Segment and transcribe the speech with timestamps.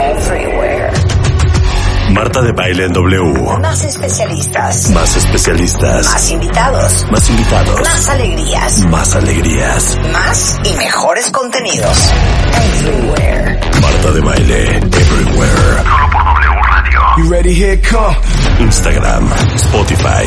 [0.00, 0.92] Everywhere.
[2.12, 3.58] Marta de Baile en W.
[3.60, 4.90] Más especialistas.
[4.90, 6.06] Más especialistas.
[6.06, 7.06] Más invitados.
[7.10, 7.80] Más invitados.
[7.80, 8.80] Más alegrías.
[8.86, 9.98] Más alegrías.
[10.12, 12.10] Más y mejores contenidos.
[12.54, 13.60] Everywhere.
[13.82, 14.76] Marta de Baile.
[14.76, 15.82] Everywhere.
[15.82, 17.00] Solo por W Radio.
[17.18, 17.54] You ready?
[17.54, 18.16] Here come.
[18.60, 19.28] Instagram.
[19.56, 20.24] Spotify.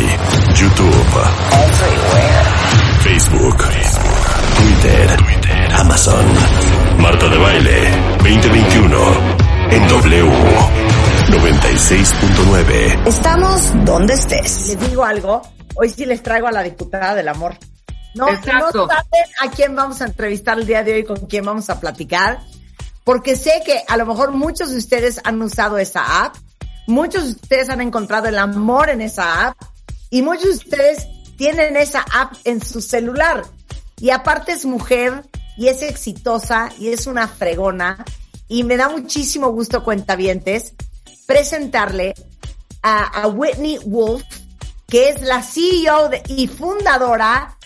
[0.53, 1.13] YouTube.
[1.51, 2.45] Everywhere.
[3.03, 3.57] Facebook.
[4.57, 5.17] Twitter.
[5.17, 5.73] Twitter.
[5.79, 6.26] Amazon.
[6.99, 7.91] Marta de Baile.
[8.20, 9.60] 2021.
[9.71, 10.30] En W.
[11.30, 13.07] 96.9.
[13.07, 14.68] Estamos donde estés.
[14.68, 15.41] Les digo algo,
[15.76, 17.57] hoy sí les traigo a la diputada del amor.
[18.13, 18.85] No, Exacto.
[18.85, 21.79] no saben a quién vamos a entrevistar el día de hoy, con quién vamos a
[21.79, 22.41] platicar,
[23.05, 26.35] porque sé que a lo mejor muchos de ustedes han usado esa app,
[26.87, 29.57] muchos de ustedes han encontrado el amor en esa app
[30.09, 33.46] y muchos de ustedes tienen esa app en su celular.
[34.01, 35.24] Y aparte es mujer
[35.55, 38.03] y es exitosa y es una fregona
[38.52, 40.74] y me da muchísimo gusto, cuentavientes,
[41.26, 42.13] presentarle
[42.84, 44.24] a, Whitney Wolf,
[44.90, 47.58] que es la CEO y fundadora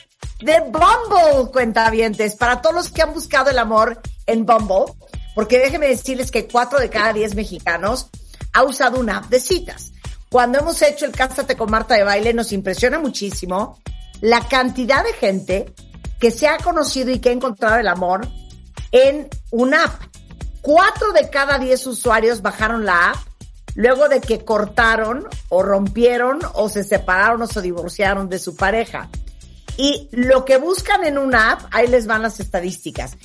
[0.42, 4.94] de Bumble, cuentavientes, para todos los que han buscado el amor en Bumble,
[5.33, 8.11] porque déjenme decirles que cuatro de cada diez mexicanos
[8.53, 9.92] ha usado una app de citas.
[10.30, 13.80] Cuando hemos hecho el Cásate con Marta de Baile, nos impresiona muchísimo
[14.22, 15.73] la cantidad de gente
[16.20, 18.27] que se ha conocido y que ha encontrado el amor
[18.92, 20.14] en una app.
[20.66, 23.17] Cuatro de cada diez usuarios bajaron la app
[23.75, 29.08] luego de que cortaron o rompieron o se separaron o se divorciaron de su pareja.
[29.77, 33.15] Y lo que buscan en una app, ahí les van las estadísticas.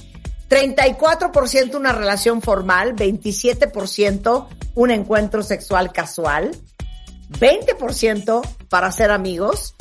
[0.51, 6.51] 34% una relación formal, 27% un encuentro sexual casual,
[7.31, 9.75] 20% para ser amigos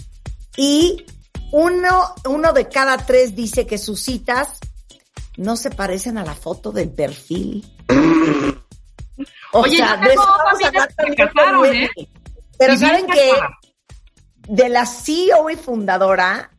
[0.56, 1.06] y
[1.52, 4.60] uno, uno de cada tres dice que sus citas
[5.40, 7.66] no se parecen a la foto del perfil.
[9.52, 11.66] O Oye, sea, de eso vamos a casaron.
[11.66, 11.90] ¿eh?
[12.58, 13.32] Pero saben que
[14.48, 16.52] de la CEO y fundadora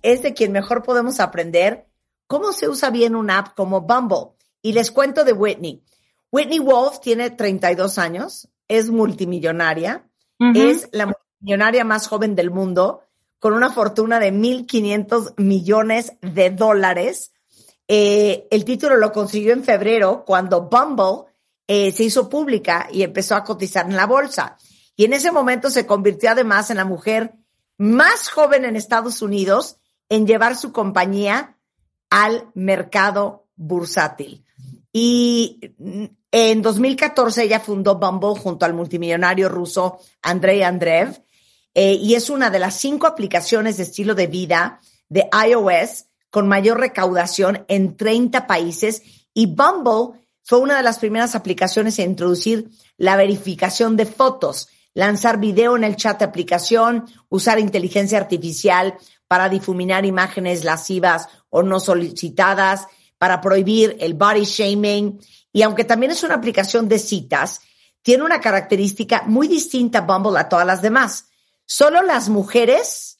[0.00, 1.86] es de quien mejor podemos aprender
[2.26, 4.32] cómo se usa bien una app como Bumble.
[4.62, 5.84] Y les cuento de Whitney.
[6.30, 10.08] Whitney Wolf tiene 32 años, es multimillonaria,
[10.54, 13.02] es la multimillonaria más joven del mundo,
[13.38, 17.31] con una fortuna de 1.500 millones de dólares.
[17.94, 21.30] Eh, el título lo consiguió en febrero cuando Bumble
[21.66, 24.56] eh, se hizo pública y empezó a cotizar en la bolsa.
[24.96, 27.34] Y en ese momento se convirtió además en la mujer
[27.76, 29.76] más joven en Estados Unidos
[30.08, 31.58] en llevar su compañía
[32.08, 34.42] al mercado bursátil.
[34.90, 35.60] Y
[36.30, 41.22] en 2014 ella fundó Bumble junto al multimillonario ruso Andrei Andreev
[41.74, 46.48] eh, y es una de las cinco aplicaciones de estilo de vida de iOS con
[46.48, 49.02] mayor recaudación en 30 países
[49.34, 55.38] y Bumble fue una de las primeras aplicaciones en introducir la verificación de fotos, lanzar
[55.38, 58.94] video en el chat de aplicación, usar inteligencia artificial
[59.28, 62.86] para difuminar imágenes lascivas o no solicitadas,
[63.18, 65.20] para prohibir el body shaming.
[65.52, 67.60] Y aunque también es una aplicación de citas,
[68.00, 71.26] tiene una característica muy distinta Bumble a todas las demás.
[71.66, 73.18] Solo las mujeres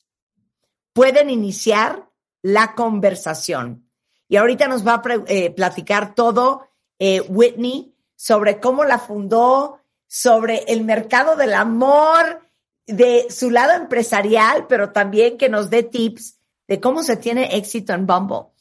[0.95, 2.11] pueden iniciar
[2.43, 3.89] la conversación.
[4.29, 10.65] Y ahorita nos va a eh, platicar todo eh, Whitney sobre cómo la fundó, sobre
[10.69, 12.43] el mercado del amor,
[12.87, 16.39] de su lado empresarial, pero también que nos dé tips
[16.69, 18.53] de cómo se tiene éxito en Bumble.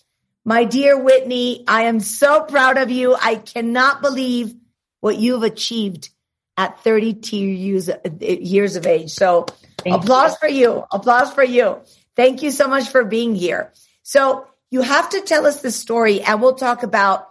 [0.43, 3.15] My dear Whitney, I am so proud of you.
[3.15, 4.55] I cannot believe
[4.99, 6.09] what you've achieved
[6.57, 7.89] at 32 years,
[8.19, 9.11] years of age.
[9.11, 9.45] So
[9.85, 10.83] applause for you.
[10.91, 11.77] Applause for you.
[12.15, 13.71] Thank you so much for being here.
[14.03, 17.27] So you have to tell us the story and we'll talk about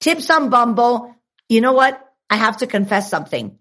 [0.00, 1.14] tips on Bumble.
[1.48, 2.00] You know what?
[2.30, 3.58] I have to confess something.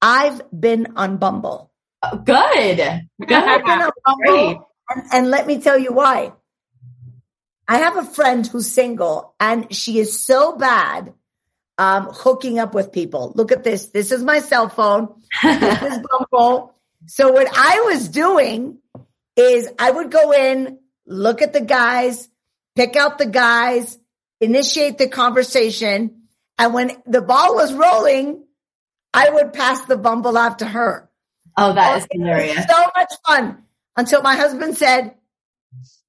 [0.00, 1.70] I've been on Bumble.
[2.24, 2.80] Good.
[2.80, 6.32] I've been on Bumble, and, and let me tell you why.
[7.66, 11.14] I have a friend who's single and she is so bad
[11.78, 13.32] um, hooking up with people.
[13.34, 13.86] Look at this.
[13.86, 15.14] This is my cell phone.
[15.42, 15.98] This is
[16.30, 16.74] Bumble.
[17.06, 18.78] So what I was doing
[19.36, 22.28] is I would go in, look at the guys,
[22.74, 23.98] pick out the guys,
[24.40, 26.22] initiate the conversation.
[26.58, 28.44] And when the ball was rolling,
[29.12, 31.10] I would pass the Bumble off to her.
[31.56, 32.64] Oh, that is It was hilarious.
[32.68, 33.64] So much fun
[33.96, 35.14] until my husband said,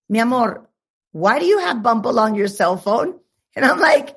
[0.09, 0.69] Mi amor,
[1.11, 3.19] why do you have Bumble on your cell phone?
[3.55, 4.15] And I'm like,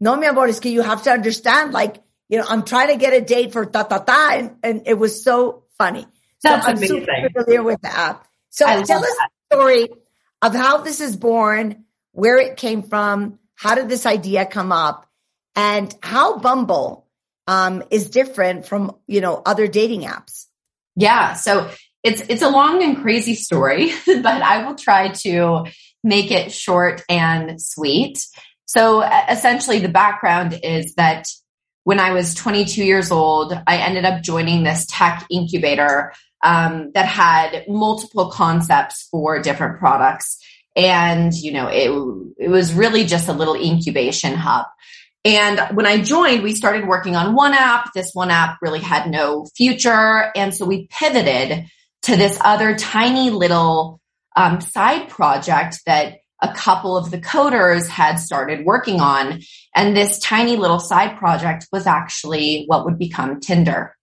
[0.00, 2.96] no, mi amor, es que you have to understand, like, you know, I'm trying to
[2.96, 4.30] get a date for ta ta ta.
[4.34, 6.02] And, and it was so funny.
[6.02, 7.00] So That's I'm amazing.
[7.00, 8.27] super familiar with the app.
[8.50, 9.30] So I tell us that.
[9.50, 9.88] the story
[10.42, 15.06] of how this is born, where it came from, how did this idea come up,
[15.56, 17.06] and how Bumble
[17.46, 20.46] um, is different from, you know, other dating apps.
[20.96, 21.34] Yeah.
[21.34, 21.70] So
[22.02, 25.66] it's it's a long and crazy story, but I will try to
[26.04, 28.24] make it short and sweet.
[28.66, 31.26] So essentially the background is that
[31.84, 36.12] when I was 22 years old, I ended up joining this tech incubator
[36.42, 40.38] um, that had multiple concepts for different products.
[40.76, 41.90] And, you know, it,
[42.38, 44.66] it was really just a little incubation hub.
[45.24, 47.92] And when I joined, we started working on one app.
[47.92, 50.30] This one app really had no future.
[50.36, 51.66] And so we pivoted
[52.02, 54.00] to this other tiny little
[54.36, 59.40] um, side project that a couple of the coders had started working on.
[59.74, 63.96] And this tiny little side project was actually what would become Tinder.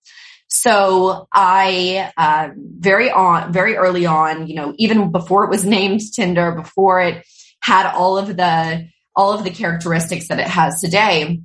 [0.48, 6.02] So I, uh, very on, very early on, you know, even before it was named
[6.16, 7.26] Tinder, before it
[7.62, 11.42] had all of the, all of the characteristics that it has today,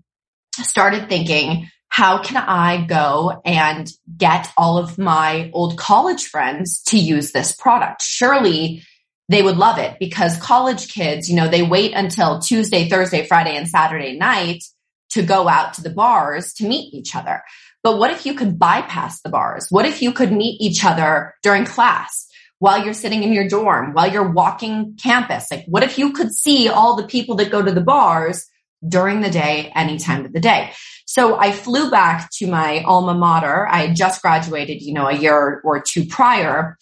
[0.62, 6.98] started thinking, how can I go and get all of my old college friends to
[6.98, 8.02] use this product?
[8.02, 8.84] Surely
[9.28, 13.56] they would love it because college kids, you know, they wait until Tuesday, Thursday, Friday,
[13.56, 14.62] and Saturday night
[15.10, 17.42] to go out to the bars to meet each other.
[17.82, 19.66] But what if you could bypass the bars?
[19.70, 22.26] What if you could meet each other during class?
[22.58, 26.32] While you're sitting in your dorm, while you're walking campus, like what if you could
[26.32, 28.46] see all the people that go to the bars
[28.86, 30.72] during the day, any time of the day?
[31.06, 33.66] So I flew back to my alma mater.
[33.66, 36.76] I had just graduated, you know, a year or two prior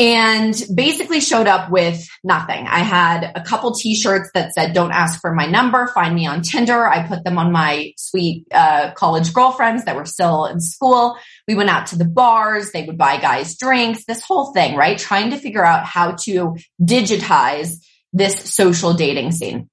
[0.00, 2.66] and basically showed up with nothing.
[2.66, 6.40] I had a couple t-shirts that said, don't ask for my number, find me on
[6.40, 6.86] Tinder.
[6.86, 11.18] I put them on my sweet, uh, college girlfriends that were still in school.
[11.46, 12.72] We went out to the bars.
[12.72, 14.96] They would buy guys drinks, this whole thing, right?
[14.96, 17.74] Trying to figure out how to digitize
[18.14, 19.68] this social dating scene.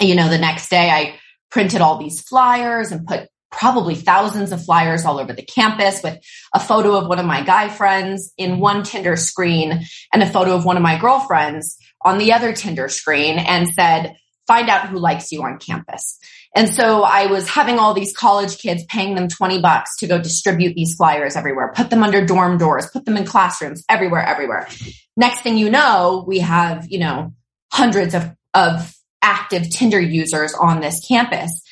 [0.00, 1.18] You know, the next day I
[1.50, 6.18] printed all these flyers and put probably thousands of flyers all over the campus with
[6.54, 10.54] a photo of one of my guy friends in one Tinder screen and a photo
[10.54, 14.14] of one of my girlfriends on the other Tinder screen and said,
[14.46, 16.18] find out who likes you on campus.
[16.54, 20.18] And so I was having all these college kids paying them 20 bucks to go
[20.18, 24.68] distribute these flyers everywhere, put them under dorm doors, put them in classrooms everywhere, everywhere.
[25.16, 27.34] Next thing you know, we have, you know,
[27.72, 31.62] hundreds of, of active Tinder users on this campus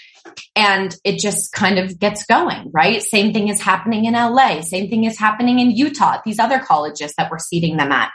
[0.57, 3.03] and it just kind of gets going, right?
[3.03, 4.61] Same thing is happening in LA.
[4.61, 8.11] Same thing is happening in Utah, these other colleges that we're seating them at.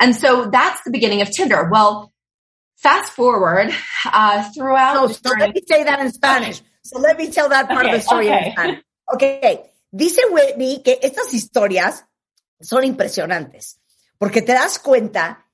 [0.00, 1.68] And so that's the beginning of Tinder.
[1.70, 2.12] Well,
[2.76, 3.72] fast forward,
[4.04, 5.08] uh, throughout.
[5.08, 6.62] The so let me say that in Spanish.
[6.82, 8.46] So let me tell that part of the story okay.
[8.46, 8.82] in Spanish.
[9.14, 9.62] Okay.
[9.94, 12.04] Dice Whitney que estas historias
[12.60, 13.78] son impresionantes
[14.18, 15.46] porque te das cuenta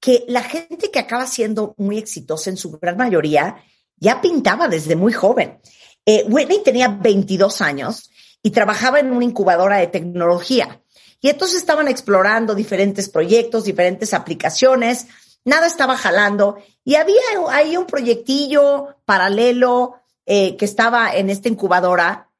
[0.00, 3.62] que la gente que acaba siendo muy exitosa en su gran mayoría
[4.00, 5.60] ya pintaba desde muy joven.
[6.04, 8.10] Eh, Whitney tenía 22 años
[8.42, 10.82] y trabajaba en una incubadora de tecnología.
[11.20, 15.06] Y entonces estaban explorando diferentes proyectos, diferentes aplicaciones,
[15.44, 17.20] nada estaba jalando y había
[17.50, 19.96] ahí un proyectillo paralelo
[20.26, 22.30] eh, que estaba en esta incubadora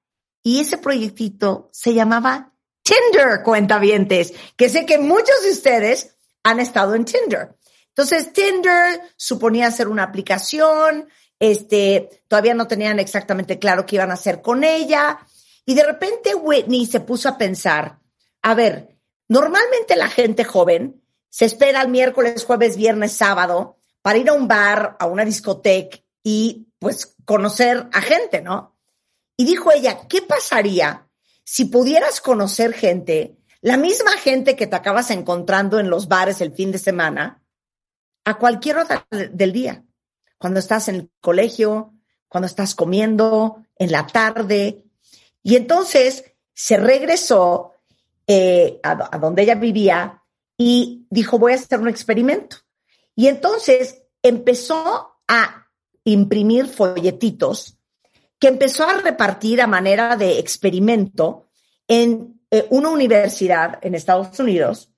[0.42, 2.52] y ese proyectito se llamaba
[2.83, 7.56] Tinder, cuentavientes, que sé que muchos de ustedes han estado en Tinder.
[7.88, 14.14] Entonces, Tinder suponía ser una aplicación, este, todavía no tenían exactamente claro qué iban a
[14.14, 15.18] hacer con ella.
[15.64, 17.99] Y de repente Whitney se puso a pensar,
[18.42, 18.97] a ver,
[19.28, 24.49] normalmente la gente joven se espera el miércoles, jueves, viernes, sábado para ir a un
[24.49, 28.76] bar, a una discoteca y pues conocer a gente, ¿no?
[29.37, 31.07] Y dijo ella, ¿qué pasaría
[31.45, 36.52] si pudieras conocer gente, la misma gente que te acabas encontrando en los bares el
[36.52, 37.42] fin de semana,
[38.25, 39.85] a cualquier hora del día?
[40.38, 41.92] Cuando estás en el colegio,
[42.28, 44.85] cuando estás comiendo, en la tarde.
[45.42, 47.73] Y entonces se regresó
[48.26, 50.23] eh, a, donde ella vivía
[50.57, 52.59] y dijo, voy a hacer un experimento.
[53.14, 55.66] Y entonces empezó a
[56.04, 57.78] imprimir folletitos
[58.38, 61.49] que empezó a repartir a manera de experimento
[61.88, 64.90] en eh, una universidad en Estados Unidos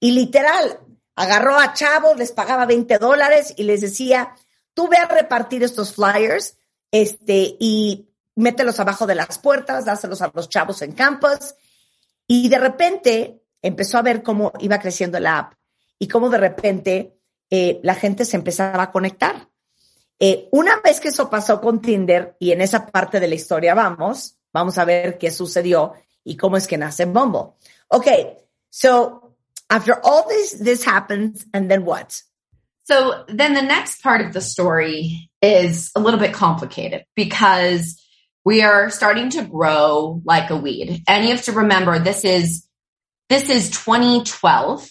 [0.00, 0.80] y literal
[1.14, 4.34] agarró a chavos, les pagaba 20 dólares y les decía,
[4.74, 6.56] tú ve a repartir estos flyers
[6.90, 11.54] este, y mételos abajo de las puertas, dáselos a los chavos en campus.
[12.26, 15.54] Y de repente empezó a ver cómo iba creciendo la app
[15.98, 17.18] y cómo de repente
[17.50, 19.48] eh, la gente se empezaba a conectar.
[20.18, 23.74] Eh, una vez que eso pasó con Tinder y en esa parte de la historia
[23.74, 27.54] vamos, vamos a ver qué sucedió y cómo es que nace Bumble.
[27.88, 28.36] Okay,
[28.68, 29.36] so
[29.68, 32.22] after all this, this happens and then what?
[32.84, 38.02] So then the next part of the story is a little bit complicated because
[38.44, 41.02] we are starting to grow like a weed.
[41.06, 42.66] And you have to remember this is
[43.28, 44.90] this is 2012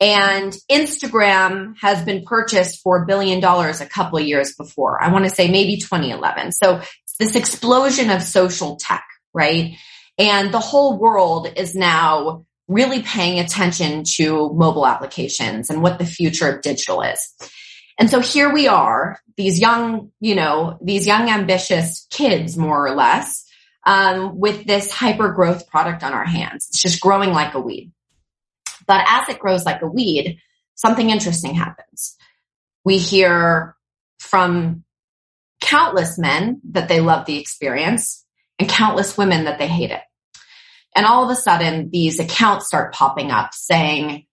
[0.00, 5.02] and Instagram has been purchased for a billion dollars a couple of years before.
[5.02, 6.52] I want to say maybe 2011.
[6.52, 6.80] So
[7.18, 9.76] this explosion of social tech, right?
[10.18, 16.06] And the whole world is now really paying attention to mobile applications and what the
[16.06, 17.20] future of digital is.
[17.98, 22.94] And so here we are, these young, you know, these young ambitious kids, more or
[22.94, 23.44] less,
[23.84, 26.66] um, with this hyper growth product on our hands.
[26.68, 27.92] It's just growing like a weed.
[28.86, 30.40] But as it grows like a weed,
[30.74, 32.16] something interesting happens.
[32.84, 33.76] We hear
[34.18, 34.84] from
[35.60, 38.24] countless men that they love the experience
[38.58, 40.02] and countless women that they hate it.
[40.96, 44.24] And all of a sudden, these accounts start popping up saying,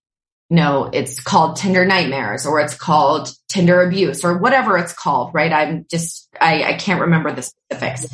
[0.50, 5.51] no, it's called Tinder nightmares or it's called Tinder abuse or whatever it's called, right?
[5.51, 8.08] I'm just, I, I can't remember the specifics.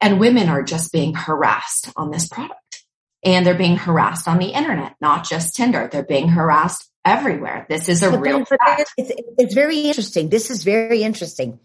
[0.00, 2.84] And women are just being harassed on this product
[3.22, 5.88] and they're being harassed on the internet, not just Tinder.
[5.92, 7.66] They're being harassed everywhere.
[7.68, 10.28] This is a but real then, it's, it's very interesting.
[10.30, 11.60] This is very interesting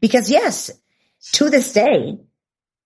[0.00, 0.70] because yes,
[1.32, 2.18] to this day,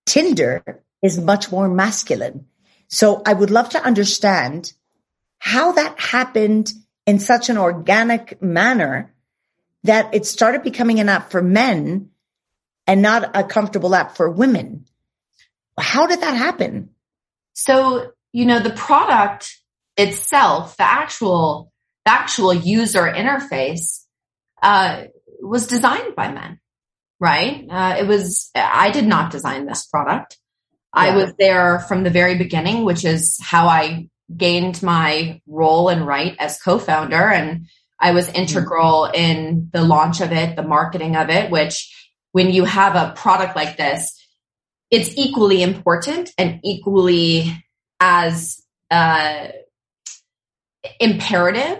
[0.05, 2.45] Tinder is much more masculine.
[2.87, 4.73] So I would love to understand
[5.39, 6.71] how that happened
[7.05, 9.13] in such an organic manner
[9.83, 12.09] that it started becoming an app for men
[12.85, 14.85] and not a comfortable app for women.
[15.79, 16.89] How did that happen?
[17.53, 19.57] So, you know, the product
[19.97, 21.71] itself, the actual,
[22.05, 24.05] the actual user interface,
[24.61, 25.05] uh,
[25.41, 26.59] was designed by men,
[27.19, 27.65] right?
[27.69, 30.37] Uh, it was, I did not design this product.
[30.95, 31.01] Yeah.
[31.01, 36.05] I was there from the very beginning, which is how I gained my role and
[36.05, 37.15] right as co-founder.
[37.15, 37.67] And
[37.99, 39.15] I was integral mm-hmm.
[39.15, 43.55] in the launch of it, the marketing of it, which when you have a product
[43.55, 44.17] like this,
[44.89, 47.63] it's equally important and equally
[47.99, 49.47] as uh,
[50.99, 51.79] imperative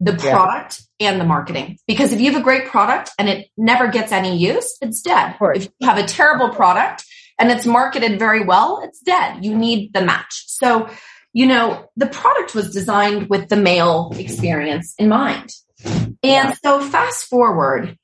[0.00, 1.10] the product yeah.
[1.10, 1.78] and the marketing.
[1.86, 5.36] Because if you have a great product and it never gets any use, it's dead.
[5.40, 7.04] If you have a terrible product
[7.38, 9.44] and it's marketed very well, it's dead.
[9.44, 10.44] You need the match.
[10.46, 10.88] So,
[11.32, 15.50] you know, the product was designed with the male experience in mind.
[16.22, 17.98] And so fast forward,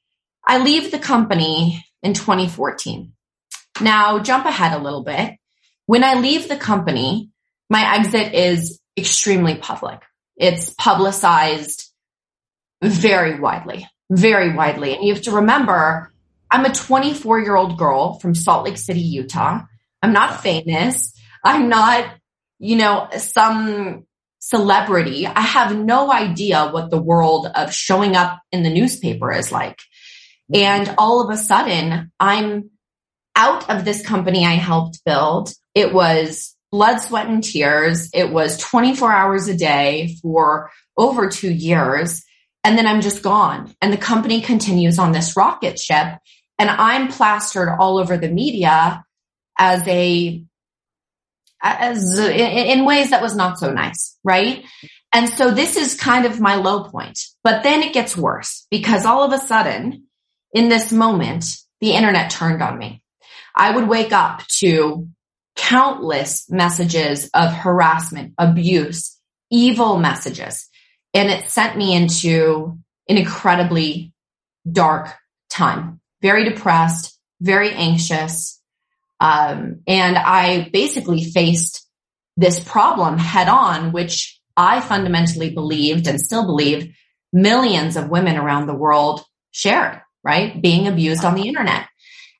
[0.47, 3.13] I leave the company in 2014.
[3.81, 5.37] Now jump ahead a little bit.
[5.87, 7.31] When I leave the company,
[7.69, 10.01] my exit is extremely public.
[10.37, 11.91] It's publicized
[12.83, 14.95] very widely, very widely.
[14.95, 16.10] And you have to remember,
[16.51, 19.63] I'm a 24 year old girl from Salt Lake City, Utah.
[20.03, 21.15] I'm not famous.
[21.45, 22.13] I'm not,
[22.59, 24.07] you know, some
[24.41, 25.27] celebrity.
[25.27, 29.79] I have no idea what the world of showing up in the newspaper is like.
[30.53, 30.57] Mm-hmm.
[30.57, 32.71] And all of a sudden I'm
[33.37, 35.53] out of this company I helped build.
[35.75, 38.11] It was blood, sweat and tears.
[38.13, 42.25] It was 24 hours a day for over two years.
[42.63, 43.75] And then I'm just gone.
[43.81, 46.19] And the company continues on this rocket ship
[46.61, 49.03] and I'm plastered all over the media
[49.59, 50.45] as a,
[51.63, 54.19] as in, ways that was not so nice.
[54.23, 54.67] Right.
[55.15, 59.07] And so this is kind of my low point, but then it gets worse because
[59.07, 60.05] all of a sudden
[60.53, 63.03] in this moment, the internet turned on me.
[63.57, 65.09] I would wake up to
[65.57, 69.19] countless messages of harassment, abuse,
[69.51, 70.69] evil messages.
[71.15, 74.13] And it sent me into an incredibly
[74.71, 75.15] dark
[75.49, 78.61] time, very depressed, very anxious.
[79.21, 81.87] Um, and I basically faced
[82.37, 86.95] this problem head on, which I fundamentally believed and still believe
[87.33, 90.61] millions of women around the world shared, right?
[90.61, 91.87] Being abused on the internet.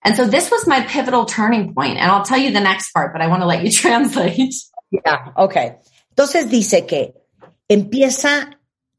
[0.03, 1.99] And so this was my pivotal turning point.
[1.99, 4.55] And I'll tell you the next part, but I want to let you translate.
[4.91, 5.77] Yeah, okay.
[6.11, 7.15] Entonces dice que
[7.69, 8.51] empieza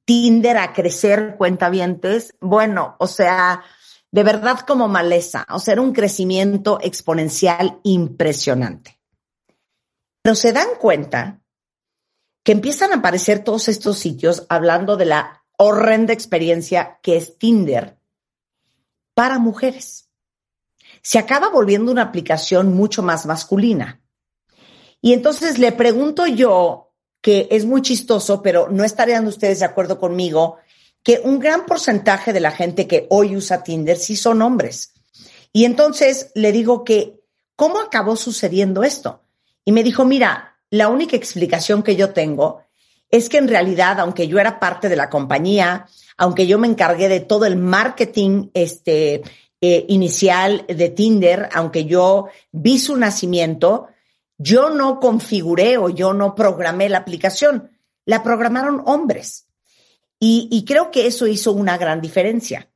[0.05, 2.33] Tinder a crecer cuentavientes.
[2.39, 3.63] Bueno, o sea,
[4.11, 5.45] de verdad como maleza.
[5.49, 8.99] O sea, era un crecimiento exponencial impresionante.
[10.21, 11.41] Pero se dan cuenta
[12.43, 17.97] que empiezan a aparecer todos estos sitios hablando de la horrenda experiencia que es Tinder
[19.13, 20.07] para mujeres.
[21.03, 24.01] se acaba volviendo una aplicación mucho más masculina.
[25.01, 26.91] Y entonces le pregunto yo,
[27.21, 30.57] que es muy chistoso, pero no estarían ustedes de acuerdo conmigo,
[31.03, 34.93] que un gran porcentaje de la gente que hoy usa Tinder sí son hombres.
[35.53, 37.21] Y entonces le digo que,
[37.55, 39.21] ¿cómo acabó sucediendo esto?
[39.65, 42.63] Y me dijo, mira, la única explicación que yo tengo
[43.09, 47.09] es que en realidad, aunque yo era parte de la compañía, aunque yo me encargué
[47.09, 49.21] de todo el marketing este,
[49.59, 53.87] eh, inicial de Tinder, aunque yo vi su nacimiento,
[54.37, 57.69] yo no configuré o yo no programé la aplicación,
[58.05, 59.47] la programaron hombres.
[60.23, 62.69] Y, creo que eso hizo una gran diferencia.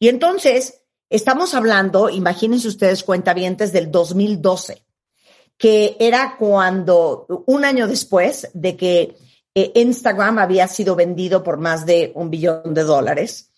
[0.00, 4.82] Y entonces, estamos hablando, imagínense ustedes cuentavientes del 2012,
[5.56, 9.16] que era cuando, un año después de que
[9.54, 13.52] eh, Instagram había sido vendido por más de un billón de dólares.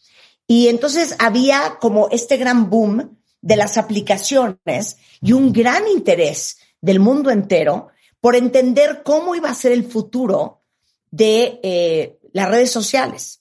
[0.46, 7.00] Y entonces había como este gran boom de las aplicaciones y un gran interés del
[7.00, 7.88] mundo entero
[8.20, 10.60] por entender cómo iba a ser el futuro
[11.10, 13.40] de eh, las redes sociales.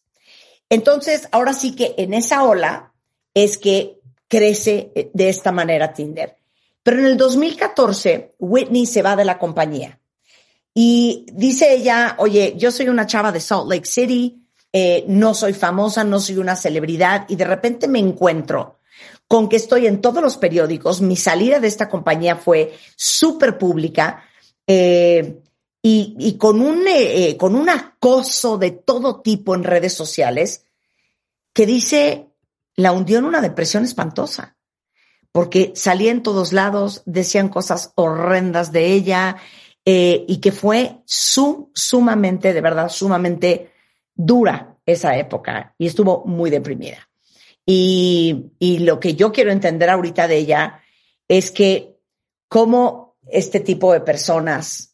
[0.69, 2.93] Entonces, ahora sí que en esa ola
[3.33, 6.37] es que crece eh, de esta manera Tinder.
[6.83, 9.99] Pero en el 2014, Whitney se va de la compañía.
[10.73, 14.41] Y dice ella, oye, yo soy una chava de Salt Lake City,
[14.71, 18.79] eh, no soy famosa, no soy una celebridad y de repente me encuentro
[19.27, 21.01] con que estoy en todos los periódicos.
[21.01, 24.23] Mi salida de esta compañía fue súper pública
[24.65, 25.41] eh,
[25.81, 30.65] y, con, un, eh, con un acoso de todo tipo en redes sociales
[31.53, 32.27] que dice,
[32.75, 34.57] la hundió en una depresión espantosa
[35.31, 39.37] porque salía en todos lados, decían cosas horrendas de ella,
[39.85, 43.71] eh, y que fue sumamente, de verdad, sumamente
[44.13, 47.09] dura esa época y estuvo muy deprimida.
[47.65, 50.81] Y, y lo que yo quiero entender ahorita de ella
[51.27, 51.97] es que
[52.47, 54.88] cómo este tipo de personas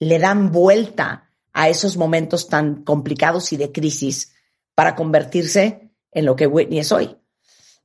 [0.00, 4.32] le dan vuelta a esos momentos tan complicados y de crisis
[4.74, 7.16] para convertirse en lo que Whitney es hoy.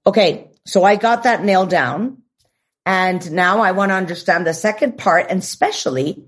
[0.05, 2.23] Okay, so I got that nailed down.
[2.85, 6.25] And now I want to understand the second part, and especially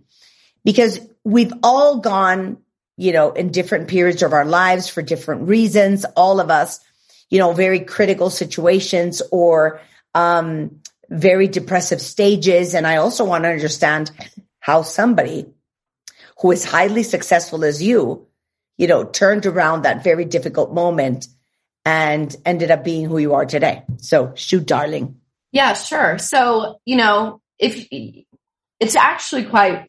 [0.63, 2.57] because we've all gone,
[2.97, 6.79] you know, in different periods of our lives for different reasons, all of us,
[7.29, 9.81] you know, very critical situations or,
[10.13, 12.73] um, very depressive stages.
[12.73, 14.09] And I also want to understand
[14.59, 15.45] how somebody
[16.39, 18.27] who is highly successful as you,
[18.77, 21.27] you know, turned around that very difficult moment
[21.85, 23.83] and ended up being who you are today.
[23.97, 25.21] So shoot, darling.
[25.51, 26.17] Yeah, sure.
[26.17, 27.87] So, you know, if
[28.79, 29.87] it's actually quite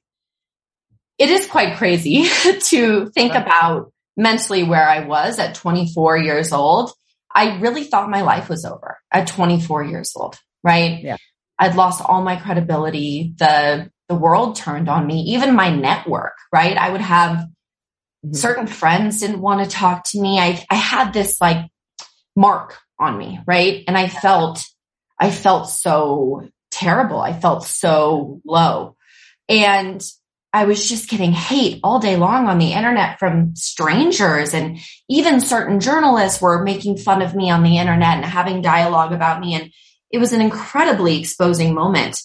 [1.18, 2.28] it is quite crazy
[2.68, 6.92] to think about mentally where I was at 24 years old.
[7.35, 11.02] I really thought my life was over at 24 years old, right?
[11.02, 11.16] Yeah.
[11.59, 13.35] I'd lost all my credibility.
[13.37, 16.77] The, the world turned on me, even my network, right?
[16.77, 18.33] I would have mm-hmm.
[18.33, 20.38] certain friends didn't want to talk to me.
[20.38, 21.69] I, I had this like
[22.35, 23.85] mark on me, right?
[23.87, 24.64] And I felt,
[25.19, 27.21] I felt so terrible.
[27.21, 28.97] I felt so low.
[29.49, 30.05] And
[30.53, 35.40] I was just getting hate all day long on the internet from strangers and even
[35.40, 39.55] certain journalists were making fun of me on the internet and having dialogue about me.
[39.55, 39.71] And
[40.11, 42.19] it was an incredibly exposing moment.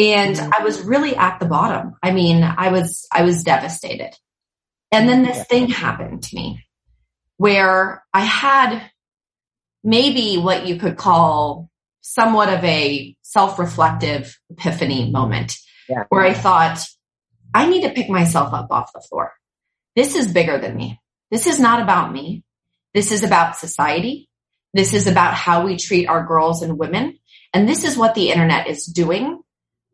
[0.00, 0.38] And.
[0.38, 1.94] I was really at the bottom.
[2.02, 4.12] I mean, I was, I was devastated.
[4.90, 6.64] And then this thing happened to me
[7.36, 8.90] where I had
[9.84, 15.56] maybe what you could call somewhat of a self-reflective epiphany moment
[15.88, 16.04] yeah.
[16.08, 16.84] where I thought,
[17.54, 19.32] I need to pick myself up off the floor.
[19.96, 21.00] This is bigger than me.
[21.30, 22.42] This is not about me.
[22.94, 24.28] This is about society.
[24.74, 27.18] This is about how we treat our girls and women.
[27.52, 29.42] And this is what the internet is doing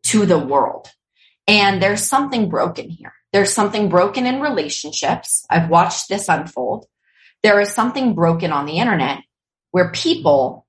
[0.07, 0.89] to the world.
[1.47, 3.13] And there's something broken here.
[3.33, 5.45] There's something broken in relationships.
[5.49, 6.85] I've watched this unfold.
[7.43, 9.19] There is something broken on the internet
[9.71, 10.65] where people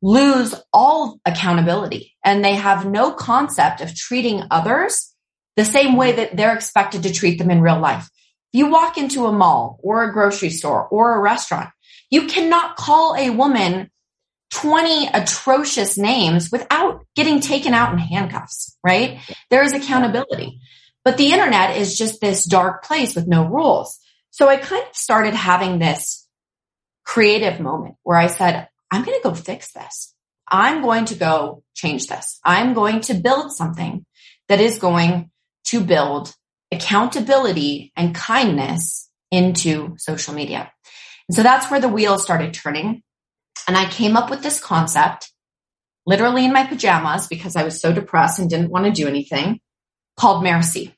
[0.00, 5.14] lose all accountability and they have no concept of treating others
[5.56, 8.08] the same way that they're expected to treat them in real life.
[8.52, 11.70] If you walk into a mall or a grocery store or a restaurant,
[12.10, 13.90] you cannot call a woman
[14.50, 19.20] 20 atrocious names without getting taken out in handcuffs, right?
[19.50, 20.60] There is accountability.
[21.04, 23.98] But the internet is just this dark place with no rules.
[24.30, 26.26] So I kind of started having this
[27.04, 30.14] creative moment where I said, I'm going to go fix this.
[30.50, 32.38] I'm going to go change this.
[32.44, 34.04] I'm going to build something
[34.48, 35.30] that is going
[35.66, 36.34] to build
[36.72, 40.70] accountability and kindness into social media.
[41.28, 43.02] And so that's where the wheels started turning.
[43.68, 45.30] And I came up with this concept
[46.06, 49.60] literally in my pajamas because I was so depressed and didn't want to do anything
[50.16, 50.94] called Merci.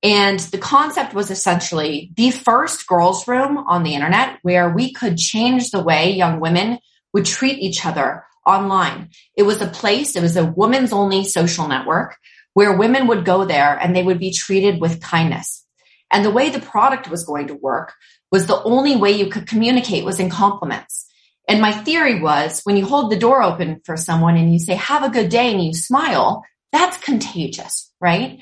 [0.00, 5.18] And the concept was essentially the first girls room on the internet where we could
[5.18, 6.78] change the way young women
[7.12, 9.10] would treat each other online.
[9.36, 12.16] It was a place, it was a women's only social network
[12.54, 15.66] where women would go there and they would be treated with kindness.
[16.10, 17.94] And the way the product was going to work
[18.30, 21.09] was the only way you could communicate was in compliments.
[21.50, 24.76] And my theory was when you hold the door open for someone and you say,
[24.76, 28.40] have a good day and you smile, that's contagious, right?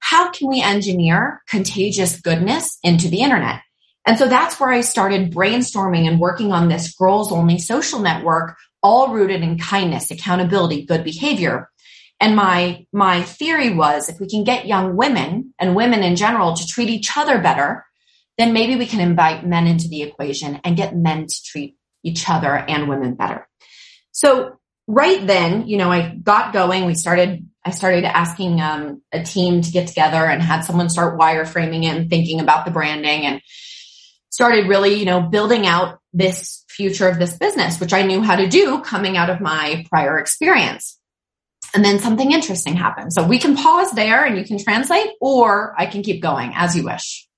[0.00, 3.60] how can we engineer contagious goodness into the internet?
[4.06, 8.56] And so that's where I started brainstorming and working on this girls only social network,
[8.82, 11.70] all rooted in kindness, accountability, good behavior.
[12.18, 16.54] And my, my theory was if we can get young women and women in general
[16.54, 17.84] to treat each other better,
[18.36, 22.28] then maybe we can invite men into the equation and get men to treat each
[22.28, 23.46] other and women better.
[24.12, 26.84] So right then, you know, I got going.
[26.84, 31.18] We started I started asking um, a team to get together and had someone start
[31.18, 33.42] wireframing it and thinking about the branding and
[34.30, 38.36] started really, you know, building out this future of this business, which I knew how
[38.36, 40.98] to do coming out of my prior experience.
[41.74, 43.12] And then something interesting happened.
[43.12, 46.74] So we can pause there and you can translate, or I can keep going as
[46.74, 47.28] you wish.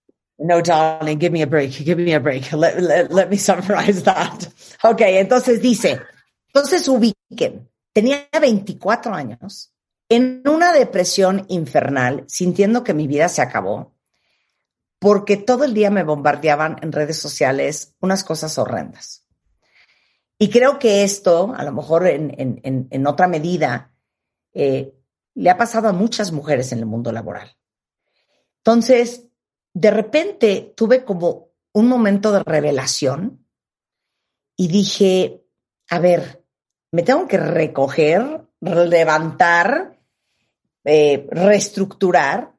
[0.45, 1.71] No, darling, give me a break.
[1.71, 2.53] Give me a break.
[2.53, 4.49] Let, let, let me summarize that.
[4.83, 6.01] Okay, entonces dice,
[6.49, 9.73] entonces ubiquen, tenía 24 años
[10.09, 13.95] en una depresión infernal, sintiendo que mi vida se acabó,
[14.99, 19.25] porque todo el día me bombardeaban en redes sociales unas cosas horrendas.
[20.39, 23.93] Y creo que esto, a lo mejor en, otra medida,
[24.53, 24.93] eh,
[25.35, 27.57] le ha pasado a muchas mujeres en el mundo laboral.
[28.59, 29.29] Entonces,
[29.75, 33.47] de repente tuve como un momento de revelación
[34.57, 35.45] y dije,
[35.89, 36.45] a ver,
[36.91, 39.93] me tengo que recoger, levantar
[40.85, 42.57] eh, reestructurar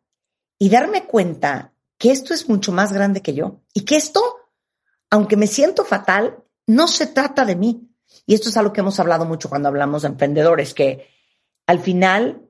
[0.58, 4.21] y darme cuenta que esto es mucho más grande que yo y que esto,
[5.10, 7.89] aunque me siento fatal, no se trata de mí.
[8.26, 11.10] Y esto es algo que hemos hablado mucho cuando hablamos de emprendedores, que
[11.67, 12.43] al final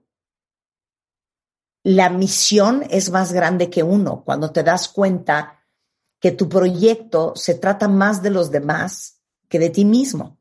[1.83, 5.59] la misión es más grande que uno cuando te das cuenta
[6.19, 9.19] que tu proyecto se trata más de los demás
[9.49, 10.39] que de ti mismo.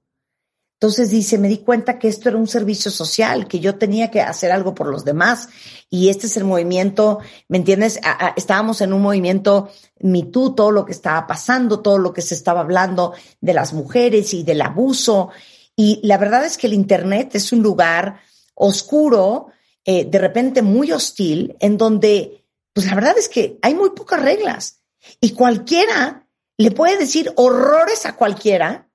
[0.83, 4.21] Entonces dice, me di cuenta que esto era un servicio social, que yo tenía que
[4.21, 5.49] hacer algo por los demás.
[5.89, 8.01] Y este es el movimiento, ¿me entiendes?
[8.37, 12.35] estábamos en un movimiento Me Too, todo lo que estaba pasando, todo lo que se
[12.35, 15.31] estaba hablando de las mujeres y del abuso.
[15.77, 18.21] Y la verdad es que el Internet es un lugar
[18.55, 19.49] oscuro,
[19.85, 24.23] eh, de repente muy hostil, en donde, pues la verdad es que hay muy pocas
[24.23, 24.81] reglas.
[25.21, 28.89] Y cualquiera le puede decir horrores a cualquiera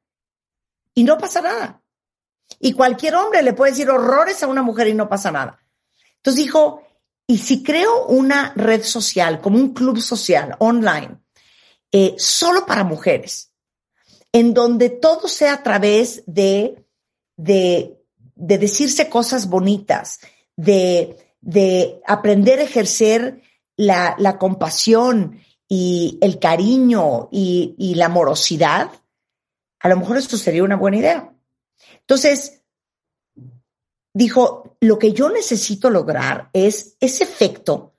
[0.94, 1.82] y no pasa nada.
[2.60, 5.60] Y cualquier hombre le puede decir horrores a una mujer y no pasa nada.
[6.18, 6.84] Entonces dijo,
[7.28, 11.20] ¿y si creo una red social, como un club social online,
[11.92, 13.52] eh, solo para mujeres,
[14.32, 16.86] en donde todo sea a través de,
[17.38, 17.98] de,
[18.36, 20.20] decirse cosas bonitas,
[20.58, 23.42] de, de aprender a ejercer
[23.78, 25.40] la, la compasión
[25.70, 28.92] y el cariño y, y la amorosidad?
[29.80, 31.34] a lo mejor esto sería una buena idea.
[32.02, 32.62] Entonces,
[34.14, 37.94] dijo, lo que yo necesito lograr es ese efecto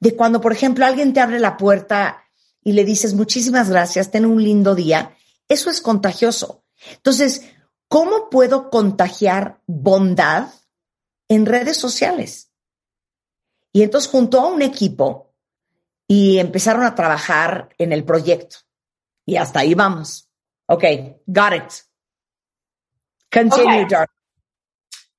[0.00, 2.24] de cuando, por ejemplo, alguien te abre la puerta
[2.62, 5.16] y le dices, muchísimas gracias, ten un lindo día,
[5.48, 6.64] eso es contagioso.
[6.92, 7.42] Entonces,
[7.88, 10.48] ¿cómo puedo contagiar bondad
[11.28, 12.50] en redes sociales?
[13.72, 15.34] Y entonces juntó a un equipo
[16.08, 18.56] y empezaron a trabajar en el proyecto.
[19.26, 20.28] Y hasta ahí vamos.
[20.66, 21.84] Okay, got it.
[23.30, 23.84] Continue, okay.
[23.84, 24.10] Dark.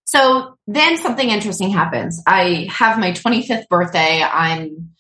[0.04, 2.22] So then something interesting happens.
[2.26, 4.24] I have my 25th birthday.
[4.24, 4.96] I'm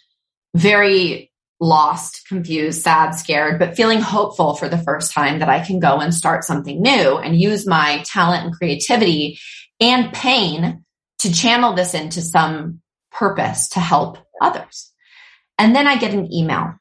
[0.54, 5.80] very lost, confused, sad, scared, but feeling hopeful for the first time that I can
[5.80, 9.40] go and start something new and use my talent and creativity
[9.80, 10.86] and pain
[11.20, 14.92] to channel this into some purpose to help others.
[15.58, 16.76] And then I get an email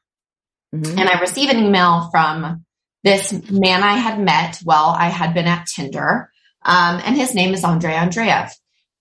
[0.73, 0.97] mm-hmm.
[0.97, 2.65] and I receive an email from
[3.03, 6.31] this man I had met while I had been at Tinder.
[6.63, 8.51] Um, and his name is Andre Andreev.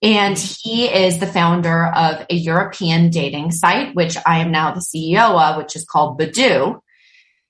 [0.01, 4.81] And he is the founder of a European dating site, which I am now the
[4.81, 6.81] CEO of, which is called Badoo.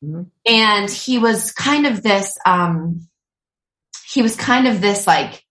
[0.03, 0.23] Mm-hmm.
[0.47, 3.07] And he was kind of this, um,
[4.07, 5.45] he was kind of this like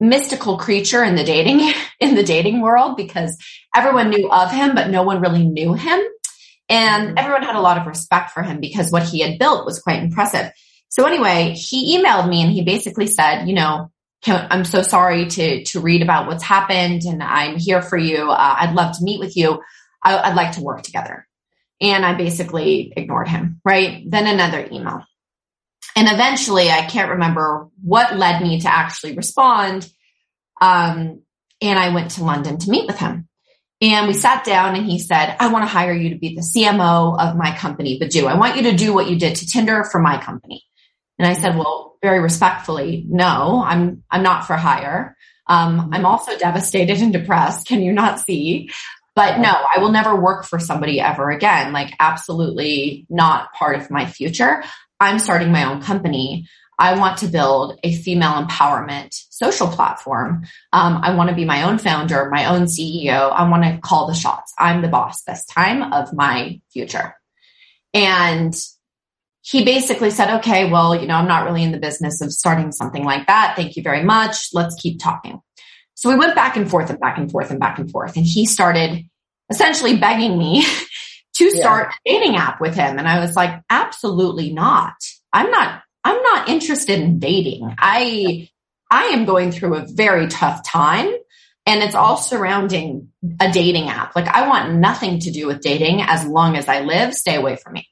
[0.00, 3.36] mystical creature in the dating, in the dating world because
[3.74, 6.00] everyone knew of him, but no one really knew him.
[6.68, 7.18] And mm-hmm.
[7.18, 10.02] everyone had a lot of respect for him because what he had built was quite
[10.02, 10.50] impressive.
[10.88, 13.90] So anyway, he emailed me and he basically said, you know,
[14.26, 18.30] I'm so sorry to, to read about what's happened and I'm here for you.
[18.30, 19.62] Uh, I'd love to meet with you.
[20.02, 21.26] I, I'd like to work together.
[21.80, 24.02] And I basically ignored him, right?
[24.10, 25.04] Then another email.
[25.96, 29.90] And eventually I can't remember what led me to actually respond.
[30.60, 31.22] Um,
[31.62, 33.28] and I went to London to meet with him.
[33.80, 36.42] And we sat down and he said, I want to hire you to be the
[36.42, 38.26] CMO of my company, Badoo.
[38.26, 40.62] I want you to do what you did to Tinder for my company.
[41.18, 45.16] And I said, well, very respectfully, no, I'm, I'm not for hire.
[45.46, 47.66] Um, I'm also devastated and depressed.
[47.66, 48.70] Can you not see?
[49.14, 51.72] But no, I will never work for somebody ever again.
[51.72, 54.62] Like absolutely not part of my future.
[55.00, 56.48] I'm starting my own company.
[56.78, 60.44] I want to build a female empowerment social platform.
[60.72, 63.32] Um, I want to be my own founder, my own CEO.
[63.32, 64.52] I want to call the shots.
[64.58, 67.14] I'm the boss this time of my future.
[67.94, 68.54] And
[69.40, 72.72] he basically said, okay, well, you know, I'm not really in the business of starting
[72.72, 73.54] something like that.
[73.56, 74.48] Thank you very much.
[74.52, 75.40] Let's keep talking.
[75.94, 78.16] So we went back and forth and back and forth and back and forth.
[78.16, 79.08] And he started
[79.50, 80.66] essentially begging me
[81.36, 82.12] to start yeah.
[82.12, 82.98] a dating app with him.
[82.98, 84.94] And I was like, absolutely not.
[85.32, 87.74] I'm not I'm not interested in dating.
[87.78, 88.48] I,
[88.88, 91.12] I am going through a very tough time
[91.66, 93.08] and it's all surrounding
[93.40, 94.14] a dating app.
[94.14, 97.12] Like I want nothing to do with dating as long as I live.
[97.12, 97.88] Stay away from me.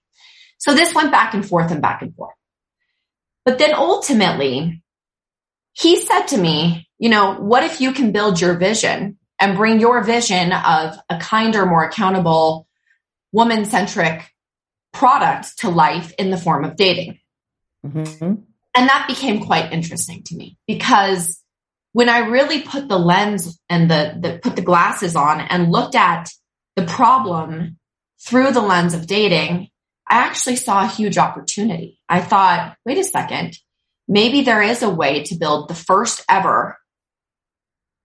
[0.59, 2.37] So this went back and forth and back and forth.
[3.45, 4.81] But then ultimately
[5.73, 9.81] he said to me, you know, what if you can build your vision and bring
[9.81, 12.69] your vision of a kinder, more accountable,
[13.35, 14.31] woman centric
[14.92, 17.18] product to life in the form of dating?
[17.85, 18.35] Mm-hmm.
[18.77, 21.42] And that became quite interesting to me because
[21.92, 25.94] when I really put the lens and the, the put the glasses on and looked
[25.94, 26.29] at
[26.77, 27.79] the problem
[28.25, 29.68] through the lens of dating,
[30.09, 32.01] I actually saw a huge opportunity.
[32.09, 33.59] I thought, wait a second,
[34.07, 36.79] maybe there is a way to build the first ever,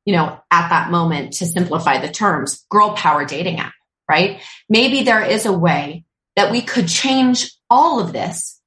[0.06, 3.74] you know, at that moment to simplify the terms, girl power dating app,
[4.10, 4.42] right?
[4.68, 6.04] Maybe there is a way
[6.36, 8.60] that we could change all of this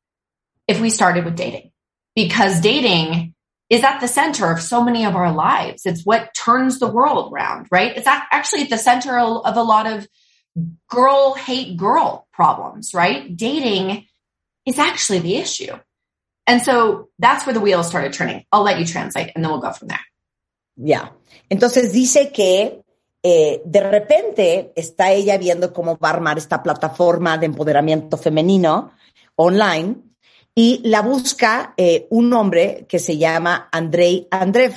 [0.68, 1.72] if we started with dating
[2.14, 3.34] because dating
[3.68, 5.86] is at the center of so many of our lives.
[5.86, 7.96] It's what turns the world around, right?
[7.96, 10.06] It's actually at the center of a lot of
[10.90, 13.34] girl hate girl problems, right?
[13.34, 14.06] Dating
[14.66, 15.72] is actually the issue.
[16.46, 18.44] And so that's where the wheels started turning.
[18.52, 20.04] I'll let you translate and then we'll go from there.
[20.76, 21.08] Yeah.
[21.50, 22.81] Entonces dice que
[23.22, 28.92] eh, de repente está ella viendo cómo va a armar esta plataforma de empoderamiento femenino
[29.36, 29.96] online
[30.54, 34.74] y la busca eh, un hombre que se llama Andrei Andrev,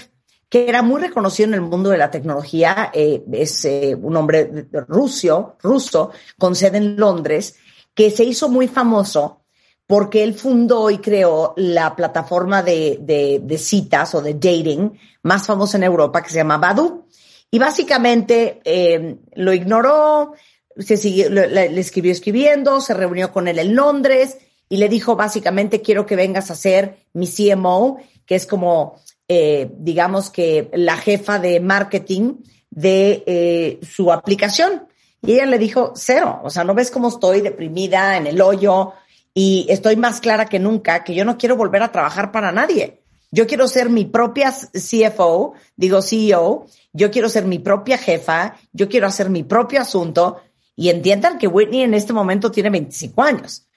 [0.47, 3.67] que era muy reconocido en el mundo de la tecnología, eh, es
[4.01, 7.55] un hombre ruso, ruso, con sede en Londres,
[7.93, 9.41] que se hizo muy famoso
[9.87, 15.77] porque él fundó y creó la plataforma de, de, citas o de dating más famosa
[15.77, 17.05] en Europa que se llama Badu.
[17.55, 18.59] Y básicamente
[19.33, 20.33] lo ignoró,
[20.77, 25.79] se siguió, le escribió escribiendo, se reunió con él en Londres y le dijo básicamente
[25.79, 31.39] quiero que vengas a ser mi CMO, que es como, eh, digamos que la jefa
[31.39, 32.39] de marketing
[32.71, 34.89] de eh, su aplicación.
[35.21, 38.91] Y ella le dijo, cero, o sea, no ves cómo estoy deprimida en el hoyo
[39.33, 43.04] y estoy más clara que nunca que yo no quiero volver a trabajar para nadie.
[43.35, 48.87] Yo quiero ser mi propia CFO, digo CEO, yo quiero ser mi propia jefa, yo
[48.87, 50.41] quiero hacer mi propio asunto
[50.73, 53.67] y entiendan que Whitney en este momento tiene 25 años.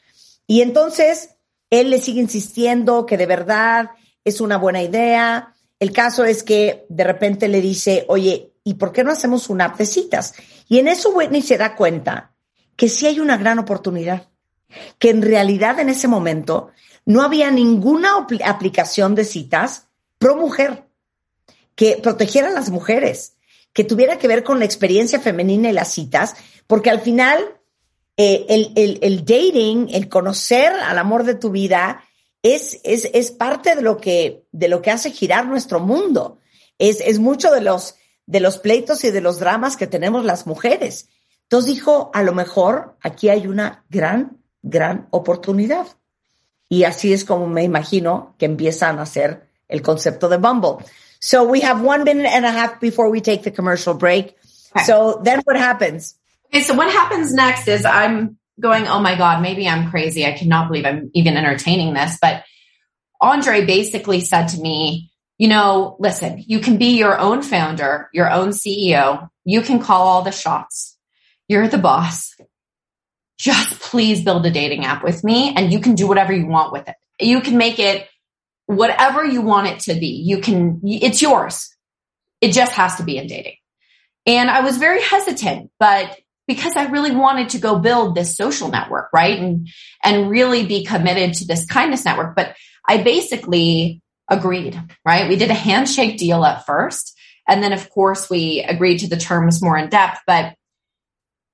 [0.46, 1.30] Y entonces
[1.70, 3.90] él le sigue insistiendo que de verdad
[4.22, 5.56] es una buena idea.
[5.80, 9.64] El caso es que de repente le dice, oye, ¿y por qué no hacemos una
[9.64, 10.34] app de citas?
[10.68, 12.32] Y en eso Whitney se da cuenta
[12.76, 14.28] que sí hay una gran oportunidad,
[15.00, 16.70] que en realidad en ese momento
[17.08, 19.86] no había ninguna aplicación de citas
[20.18, 20.84] pro mujer
[21.74, 23.38] que protegiera a las mujeres,
[23.72, 26.34] que tuviera que ver con la experiencia femenina y las citas,
[26.66, 27.42] porque al final
[28.18, 32.04] eh, el, el, el, dating, el conocer al amor de tu vida,
[32.42, 36.40] es, es, es parte de lo, que, de lo que hace girar nuestro mundo.
[36.76, 37.94] Es, es mucho de los,
[38.26, 41.08] de los pleitos y de los dramas que tenemos las mujeres.
[41.44, 45.86] Entonces dijo, a lo mejor aquí hay una gran, gran oportunidad.
[46.68, 50.84] Y así es como me imagino que empiezan a hacer el concepto de Bumble.
[51.20, 54.36] So we have one minute and a half before we take the commercial break.
[54.84, 56.14] So then what happens?
[56.46, 60.26] Okay, so what happens next is I'm going, oh my God, maybe I'm crazy.
[60.26, 62.18] I cannot believe I'm even entertaining this.
[62.20, 62.44] But
[63.20, 68.30] Andre basically said to me, you know, listen, you can be your own founder, your
[68.30, 69.28] own CEO.
[69.44, 70.96] You can call all the shots.
[71.48, 72.34] You're the boss.
[73.38, 76.72] Just please build a dating app with me and you can do whatever you want
[76.72, 76.96] with it.
[77.20, 78.08] You can make it
[78.66, 80.22] whatever you want it to be.
[80.24, 81.74] You can, it's yours.
[82.40, 83.56] It just has to be in dating.
[84.26, 88.68] And I was very hesitant, but because I really wanted to go build this social
[88.68, 89.38] network, right?
[89.38, 89.68] And,
[90.02, 92.34] and really be committed to this kindness network.
[92.34, 95.28] But I basically agreed, right?
[95.28, 97.16] We did a handshake deal at first.
[97.46, 100.54] And then of course we agreed to the terms more in depth, but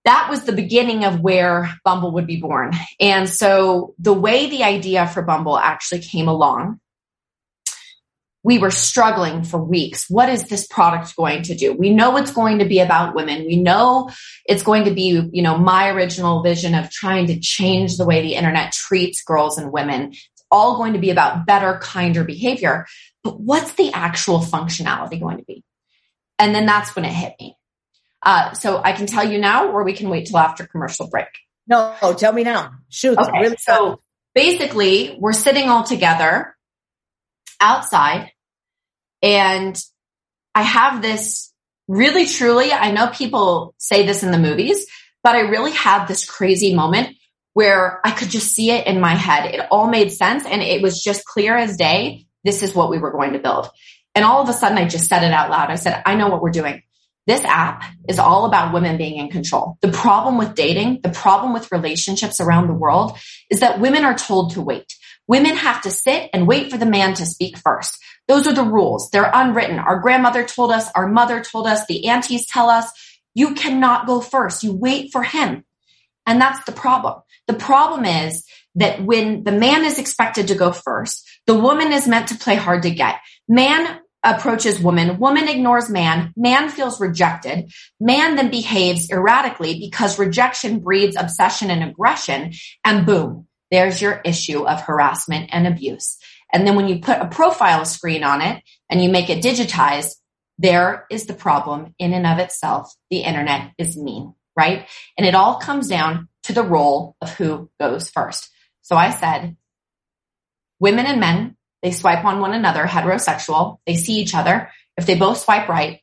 [0.04, 2.72] that was the beginning of where Bumble would be born.
[3.00, 6.80] And so the way the idea for Bumble actually came along
[8.44, 10.08] we were struggling for weeks.
[10.08, 11.72] What is this product going to do?
[11.72, 13.46] We know it's going to be about women.
[13.46, 14.10] We know
[14.44, 18.20] it's going to be, you know, my original vision of trying to change the way
[18.20, 20.12] the internet treats girls and women.
[20.12, 22.86] It's all going to be about better, kinder behavior.
[23.24, 25.64] But what's the actual functionality going to be?
[26.38, 27.56] And then that's when it hit me.
[28.24, 31.28] Uh, so I can tell you now, or we can wait till after commercial break.
[31.66, 32.72] No, tell me now.
[32.88, 33.18] Shoot.
[33.18, 34.00] Okay, really so
[34.34, 36.56] basically, we're sitting all together
[37.60, 38.30] outside
[39.22, 39.82] and
[40.54, 41.52] I have this
[41.88, 44.86] really truly, I know people say this in the movies,
[45.22, 47.16] but I really had this crazy moment
[47.54, 49.54] where I could just see it in my head.
[49.54, 52.26] It all made sense and it was just clear as day.
[52.44, 53.68] This is what we were going to build.
[54.14, 55.70] And all of a sudden I just said it out loud.
[55.70, 56.82] I said, I know what we're doing.
[57.26, 59.78] This app is all about women being in control.
[59.80, 63.16] The problem with dating, the problem with relationships around the world
[63.50, 64.94] is that women are told to wait.
[65.26, 67.96] Women have to sit and wait for the man to speak first.
[68.28, 69.08] Those are the rules.
[69.10, 69.78] They're unwritten.
[69.78, 72.90] Our grandmother told us, our mother told us, the aunties tell us,
[73.34, 74.62] you cannot go first.
[74.62, 75.64] You wait for him.
[76.26, 77.20] And that's the problem.
[77.46, 78.44] The problem is
[78.76, 82.56] that when the man is expected to go first, the woman is meant to play
[82.56, 83.16] hard to get.
[83.48, 90.80] Man approaches woman, woman ignores man, man feels rejected, man then behaves erratically because rejection
[90.80, 92.52] breeds obsession and aggression,
[92.84, 96.16] and boom, there's your issue of harassment and abuse.
[96.52, 100.14] And then when you put a profile screen on it and you make it digitized,
[100.58, 102.94] there is the problem in and of itself.
[103.10, 104.88] The internet is mean, right?
[105.18, 108.50] And it all comes down to the role of who goes first.
[108.82, 109.56] So I said,
[110.78, 114.70] women and men, they swipe on one another, heterosexual, they see each other.
[114.96, 116.00] If they both swipe right,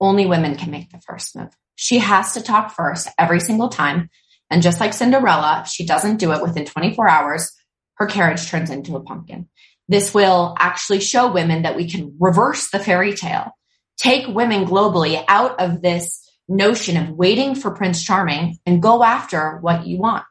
[0.00, 1.56] only women can make the first move.
[1.76, 4.10] She has to talk first every single time.
[4.50, 7.52] And just like Cinderella, if she doesn't do it within 24 hours,
[7.94, 9.48] her carriage turns into a pumpkin.
[9.88, 13.52] This will actually show women that we can reverse the fairy tale,
[13.96, 19.58] take women globally out of this notion of waiting for Prince Charming and go after
[19.58, 20.24] what you want.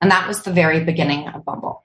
[0.00, 1.79] And that was the very beginning of Bumble.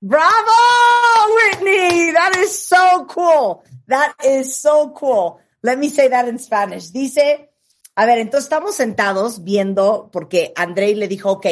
[0.00, 2.12] Bravo, Whitney.
[2.12, 3.62] That is so cool.
[3.86, 5.40] That is so cool.
[5.62, 6.90] Let me say that in Spanish.
[6.90, 7.50] Dice,
[7.94, 11.46] a ver, entonces estamos sentados viendo porque Andrei le dijo, ok,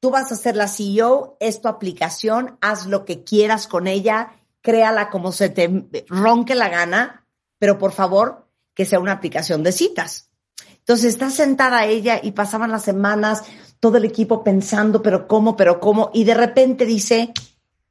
[0.00, 4.34] Tú vas a ser la CEO, es tu aplicación, haz lo que quieras con ella,
[4.60, 7.26] créala como se te ronque la gana,
[7.58, 10.30] pero por favor, que sea una aplicación de citas.
[10.78, 13.44] Entonces está sentada ella y pasaban las semanas,
[13.80, 17.32] todo el equipo pensando, pero cómo, pero cómo, y de repente dice,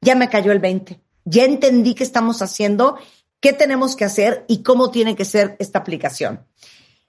[0.06, 2.96] ya me cayó el 20, ya entendí qué estamos haciendo,
[3.40, 6.46] qué tenemos que hacer y cómo tiene que ser esta aplicación.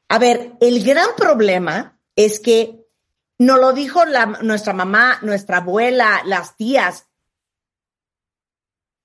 [0.09, 2.87] A ver, el gran problema es que
[3.37, 4.01] nos lo dijo
[4.41, 7.05] nuestra mamá, nuestra abuela, las tías.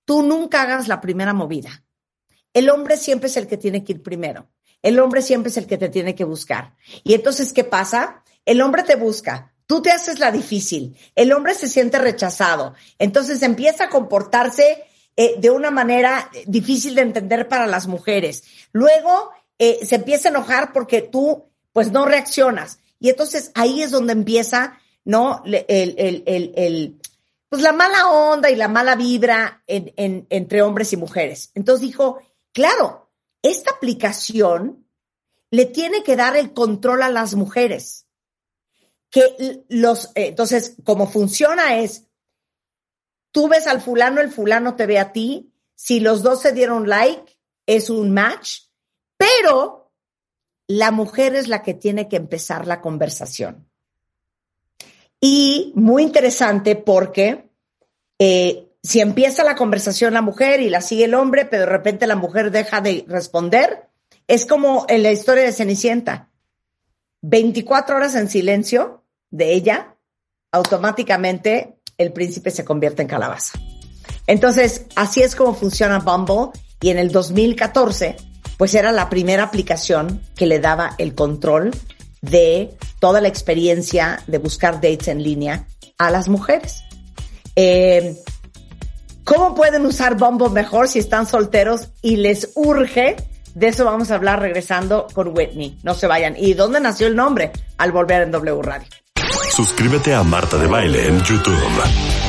[0.07, 1.85] Tú nunca hagas la primera movida.
[2.55, 4.49] El hombre siempre es el que tiene que ir primero.
[4.81, 6.77] El hombre siempre es el que te tiene que buscar.
[7.05, 8.25] Y entonces, ¿qué pasa?
[8.47, 9.52] El hombre te busca.
[9.67, 10.97] Tú te haces la difícil.
[11.15, 12.75] El hombre se siente rechazado.
[12.99, 14.85] Entonces empieza a comportarse
[15.17, 18.45] eh, de una manera difícil de entender para las mujeres.
[18.73, 22.79] Luego eh, se empieza a enojar porque tú, pues, no reaccionas.
[22.99, 25.43] Y entonces ahí es donde empieza, ¿no?
[25.45, 27.01] El, el, el,
[27.49, 31.51] pues la mala onda y la mala vibra entre hombres y mujeres.
[31.55, 32.23] Entonces dijo,
[32.53, 33.11] claro,
[33.43, 34.87] esta aplicación
[35.51, 38.07] le tiene que dar el control a las mujeres.
[39.13, 42.09] Que los, eh, entonces, como funciona es,
[43.31, 46.89] tú ves al fulano, el fulano te ve a ti, si los dos se dieron
[46.89, 48.63] like, es un match,
[49.17, 49.93] pero
[50.67, 53.69] la mujer es la que tiene que empezar la conversación.
[55.21, 57.49] Y muy interesante porque
[58.19, 62.07] eh, si empieza la conversación la mujer y la sigue el hombre, pero de repente
[62.07, 63.89] la mujer deja de responder,
[64.27, 66.31] es como en la historia de Cenicienta.
[67.21, 69.02] 24 horas en silencio
[69.33, 69.97] de ella,
[70.53, 73.59] automáticamente el príncipe se convierte en calabaza.
[74.29, 78.17] Entonces, así es como funciona Bumble y en el 2014
[78.57, 81.73] pues era la primera aplicación que le daba el control
[82.21, 85.67] de toda la experiencia de buscar dates en línea
[85.99, 86.85] a las mujeres.
[87.57, 88.17] Eh,
[89.25, 93.17] ¿Cómo pueden usar Bumble mejor si están solteros y les urge?
[93.55, 95.79] De eso vamos a hablar regresando con Whitney.
[95.83, 96.37] No se vayan.
[96.37, 97.51] ¿Y dónde nació el nombre?
[97.79, 98.89] Al volver en W Radio.
[99.55, 101.55] Suscríbete a Marta de Baile en YouTube.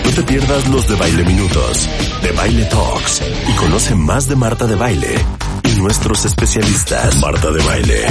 [0.04, 1.88] No te pierdas los de Baile Minutos,
[2.22, 5.16] de Baile Talks y conoce más de Marta de Baile
[5.64, 7.16] y nuestros especialistas.
[7.22, 8.06] Marta de Baile.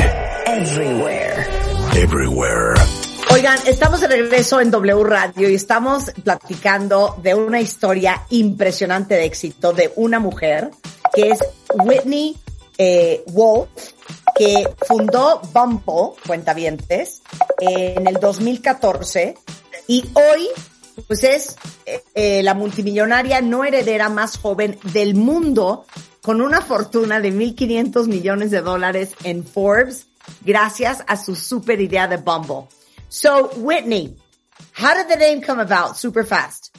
[0.46, 1.46] Everywhere.
[1.94, 2.80] Everywhere.
[3.30, 9.26] Oigan, estamos de regreso en W Radio y estamos platicando de una historia impresionante de
[9.26, 10.70] éxito de una mujer
[11.14, 11.38] que es
[11.84, 12.34] Whitney
[12.78, 13.68] eh, Wolf,
[14.42, 17.22] que fundó Bumble, cuentavientes,
[17.60, 19.36] en el 2014
[19.86, 20.48] y hoy
[21.06, 25.86] pues es eh, eh, la multimillonaria no heredera más joven del mundo
[26.22, 30.08] con una fortuna de 1.500 millones de dólares en Forbes
[30.40, 32.66] gracias a su super idea de Bumble.
[33.08, 34.16] So, Whitney,
[34.76, 36.71] how did the name come about super fast?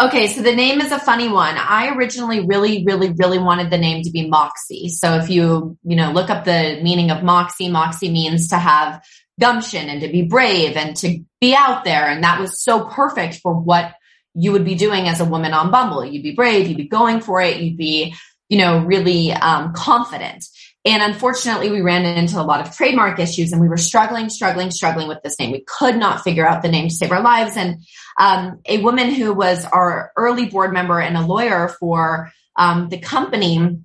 [0.00, 1.56] Okay, so the name is a funny one.
[1.56, 4.88] I originally really, really, really wanted the name to be Moxie.
[4.88, 9.04] So if you, you know, look up the meaning of Moxie, Moxie means to have
[9.38, 12.08] gumption and to be brave and to be out there.
[12.08, 13.94] And that was so perfect for what
[14.34, 16.04] you would be doing as a woman on Bumble.
[16.04, 18.16] You'd be brave, you'd be going for it, you'd be,
[18.48, 20.44] you know, really um, confident.
[20.86, 24.70] And unfortunately, we ran into a lot of trademark issues and we were struggling, struggling,
[24.70, 25.50] struggling with this name.
[25.50, 27.56] We could not figure out the name to save our lives.
[27.56, 27.82] And
[28.18, 32.98] um, a woman who was our early board member and a lawyer for um, the
[32.98, 33.78] company,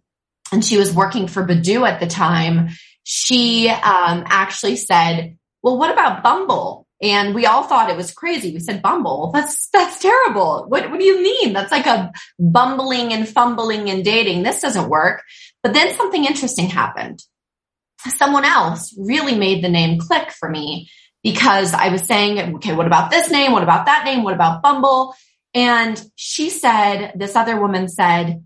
[0.52, 2.70] and she was working for Badoo at the time,
[3.04, 6.86] she um, actually said, well, what about Bumble?
[7.02, 8.54] And we all thought it was crazy.
[8.54, 9.32] We said Bumble.
[9.34, 10.66] That's, that's terrible.
[10.68, 11.54] What, what do you mean?
[11.54, 14.44] That's like a bumbling and fumbling and dating.
[14.44, 15.24] This doesn't work.
[15.64, 17.22] But then something interesting happened.
[18.08, 20.90] Someone else really made the name click for me
[21.22, 23.52] because I was saying, okay, what about this name?
[23.52, 24.24] What about that name?
[24.24, 25.14] What about Bumble?
[25.54, 28.46] And she said, this other woman said,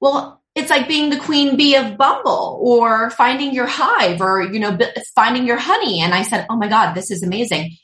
[0.00, 4.58] well, it's like being the queen bee of Bumble or finding your hive or, you
[4.58, 4.76] know,
[5.14, 6.00] finding your honey.
[6.00, 7.76] And I said, Oh my God, this is amazing.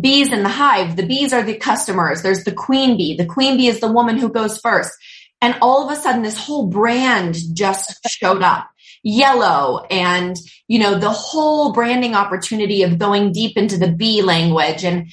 [0.00, 0.96] Bees in the hive.
[0.96, 2.22] The bees are the customers.
[2.22, 3.16] There's the queen bee.
[3.16, 4.92] The queen bee is the woman who goes first.
[5.40, 8.68] And all of a sudden this whole brand just showed up
[9.02, 14.84] yellow and, you know, the whole branding opportunity of going deep into the bee language
[14.84, 15.12] and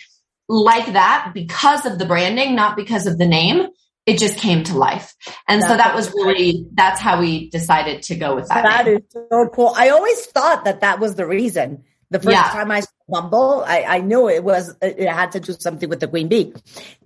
[0.50, 3.68] like that because of the branding, not because of the name.
[4.06, 5.16] It just came to life.
[5.48, 8.64] And that's so that was really, that's how we decided to go with that.
[8.64, 8.98] That name.
[8.98, 9.72] is so cool.
[9.78, 11.84] I always thought that that was the reason.
[12.10, 12.50] The first yeah.
[12.50, 16.02] time I saw Bumble, I, I, knew it was, it had to do something with
[16.02, 16.54] the Queen Bee.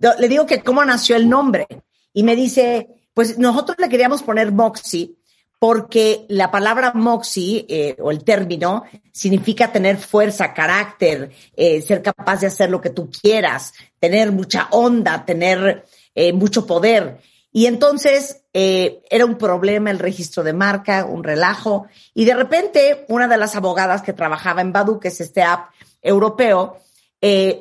[0.00, 1.66] Le digo que cómo nació el nombre.
[2.14, 2.88] Y me dice,
[3.18, 5.16] Pues nosotros le queríamos poner Moxie
[5.58, 12.42] porque la palabra Moxie eh, o el término significa tener fuerza, carácter, eh, ser capaz
[12.42, 17.18] de hacer lo que tú quieras, tener mucha onda, tener eh, mucho poder.
[17.50, 21.88] Y entonces era un problema el registro de marca, un relajo.
[22.14, 25.70] Y de repente una de las abogadas que trabajaba en Badu, que es este app
[26.00, 26.78] europeo,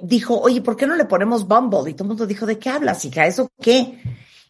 [0.03, 1.89] dijo, oye, ¿por qué no le ponemos Bumble?
[1.89, 3.25] Y todo el mundo dijo, ¿de qué hablas, hija?
[3.25, 3.97] ¿Eso qué?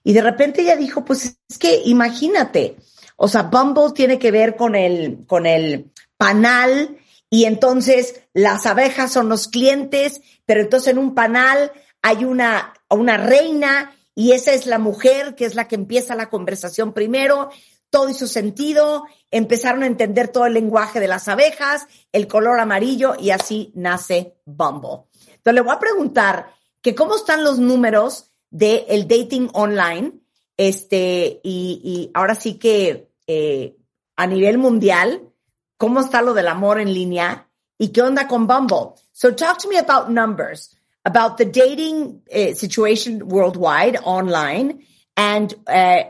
[0.08, 2.78] Y de repente ella dijo, pues es que imagínate,
[3.18, 6.98] o sea, Bumble tiene que ver con el, con el panal
[7.30, 13.18] y entonces las abejas son los clientes, pero entonces en un panal hay una, una
[13.18, 17.50] reina y esa es la mujer que es la que empieza la conversación primero.
[17.90, 23.16] Todo hizo sentido, empezaron a entender todo el lenguaje de las abejas, el color amarillo
[23.20, 25.04] y así nace Bumble.
[25.36, 26.48] Entonces le voy a preguntar
[26.82, 30.14] que cómo están los números de el dating online,
[30.58, 33.76] este, y, y ahora sí que eh,
[34.16, 35.22] a nivel mundial,
[35.78, 38.96] cómo está lo del amor en línea y qué onda con Bumble.
[39.14, 40.76] So talk to me about numbers,
[41.06, 44.84] about the dating uh, situation worldwide online
[45.16, 46.04] and uh,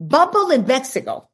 [0.00, 1.28] Bumble in Mexico.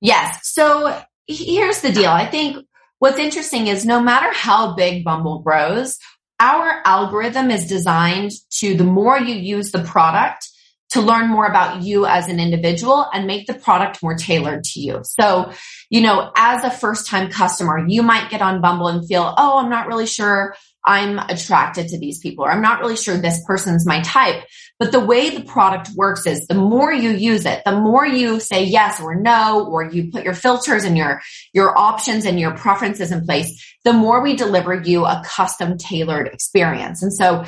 [0.00, 0.40] Yes.
[0.42, 0.94] So
[1.26, 2.10] here's the deal.
[2.10, 2.66] I think
[2.98, 5.98] what's interesting is no matter how big Bumble grows,
[6.38, 10.48] our algorithm is designed to the more you use the product
[10.90, 14.80] to learn more about you as an individual and make the product more tailored to
[14.80, 15.00] you.
[15.02, 15.52] So,
[15.90, 19.58] you know, as a first time customer, you might get on Bumble and feel, Oh,
[19.58, 23.42] I'm not really sure I'm attracted to these people or I'm not really sure this
[23.44, 24.44] person's my type.
[24.78, 28.40] But the way the product works is the more you use it, the more you
[28.40, 31.22] say yes or no, or you put your filters and your,
[31.54, 36.28] your options and your preferences in place, the more we deliver you a custom tailored
[36.28, 37.02] experience.
[37.02, 37.44] And so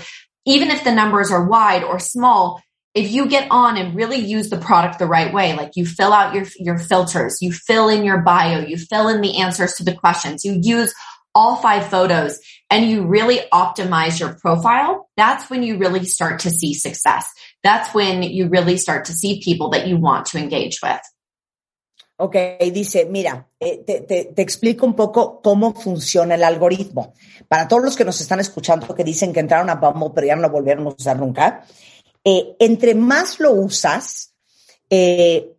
[0.47, 2.63] even if the numbers are wide or small,
[2.95, 6.13] if you get on and really use the product the right way, like you fill
[6.15, 9.85] out your, your filters, you fill in your bio, you fill in the answers to
[9.85, 10.95] the questions, you use
[11.39, 16.51] all five photos and you really optimize your profile, that's when you really start to
[16.51, 17.27] see success.
[17.63, 21.01] that's when you really start to see people that you want to engage with.
[22.21, 22.35] Ok,
[22.73, 27.15] dice, mira, eh, te, explico un poco cómo funciona el algoritmo.
[27.47, 30.35] Para todos los que nos están escuchando que dicen que entraron a Bumble pero ya
[30.35, 31.65] no lo volvieron a usar nunca,
[32.25, 34.35] eh, entre más lo usas,
[34.91, 35.55] eh,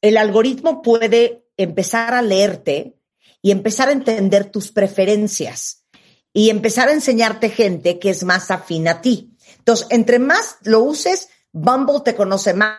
[0.00, 2.96] el algoritmo puede empezar a leerte
[3.42, 5.84] y empezar a entender tus preferencias
[6.32, 9.36] y empezar a enseñarte gente que es más afín a ti.
[9.58, 12.78] Entonces, entre más lo uses, Bumble te conoce más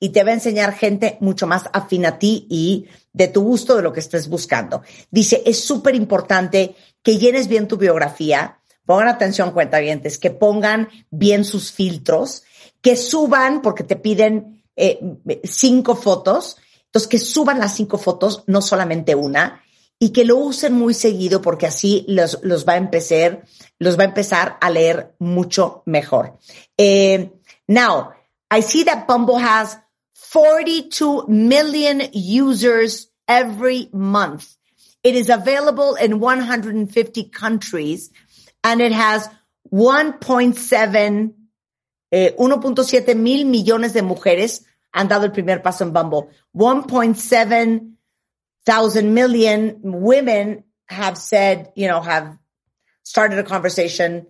[0.00, 3.74] y te va a enseñar gente mucho más afín a ti y de tu gusto,
[3.74, 4.82] de lo que estés buscando.
[5.10, 11.44] Dice, es súper importante que llenes bien tu biografía, pongan atención cuentavientes, que pongan bien
[11.44, 12.44] sus filtros,
[12.80, 15.00] que suban, porque te piden eh,
[15.42, 19.62] cinco fotos, entonces que suban las cinco fotos, no solamente una,
[19.98, 23.44] y que lo usen muy seguido porque así los, los va a empezar,
[23.78, 26.38] los va a empezar a leer mucho mejor.
[26.76, 27.30] Eh,
[27.66, 28.12] now,
[28.50, 29.78] I see that Bumble has
[30.14, 34.56] 42 million users every month.
[35.02, 38.10] It is available in 150 countries
[38.62, 39.28] and it has
[39.72, 41.34] 1.7,
[42.10, 46.28] eh, 1.7 mil millones de mujeres han dado el primer paso en Bumble.
[46.54, 47.97] 1.7
[48.68, 52.36] thousand million women have said, you know, have
[53.02, 54.26] started a conversation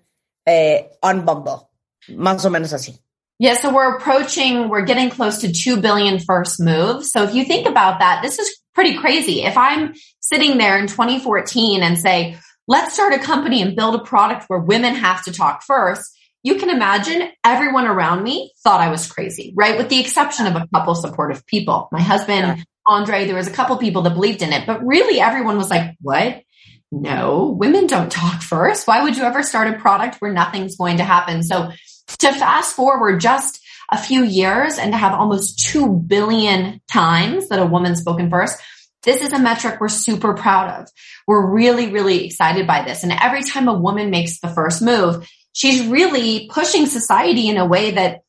[0.47, 1.69] uh, on Bumble.
[2.09, 2.97] Más o menos así.
[3.41, 7.11] Yeah, so we're approaching, we're getting close to 2 billion first moves.
[7.11, 9.43] So if you think about that, this is pretty crazy.
[9.43, 12.37] If I'm sitting there in 2014 and say,
[12.69, 16.57] let's start a company and build a product where women have to talk first, you
[16.57, 19.77] can imagine everyone around me thought I was crazy, right?
[19.77, 21.89] With the exception of a couple supportive people.
[21.91, 22.65] My husband.
[22.89, 25.95] Andre, there was a couple people that believed in it, but really everyone was like,
[26.01, 26.43] what?
[26.91, 28.89] No, women don't talk first.
[28.89, 31.43] Why would you ever start a product where nothing's going to happen?
[31.43, 31.71] So
[32.19, 33.61] to fast forward just
[33.91, 38.59] a few years and to have almost 2 billion times that a woman's spoken first,
[39.03, 40.89] this is a metric we're super proud of.
[41.27, 43.03] We're really, really excited by this.
[43.03, 47.67] And every time a woman makes the first move, she's really pushing society in a
[47.67, 48.23] way that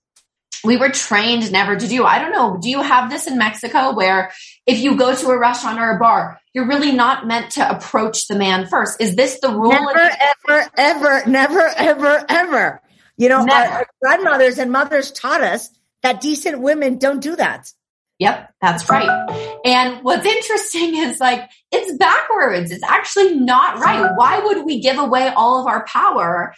[0.64, 2.04] we were trained never to do.
[2.04, 2.58] I don't know.
[2.62, 4.32] Do you have this in Mexico where
[4.66, 8.28] if you go to a restaurant or a bar, you're really not meant to approach
[8.28, 9.00] the man first?
[9.00, 9.72] Is this the rule?
[9.72, 10.10] Never,
[10.50, 12.82] ever, ever, never, ever, ever.
[13.18, 15.70] You know, our, our grandmothers and mothers taught us
[16.04, 17.72] that decent women don't do that.
[18.20, 19.60] Yep, that's right.
[19.64, 22.70] And what's interesting is like, it's backwards.
[22.72, 24.12] It's actually not right.
[24.16, 26.54] Why would we give away all of our power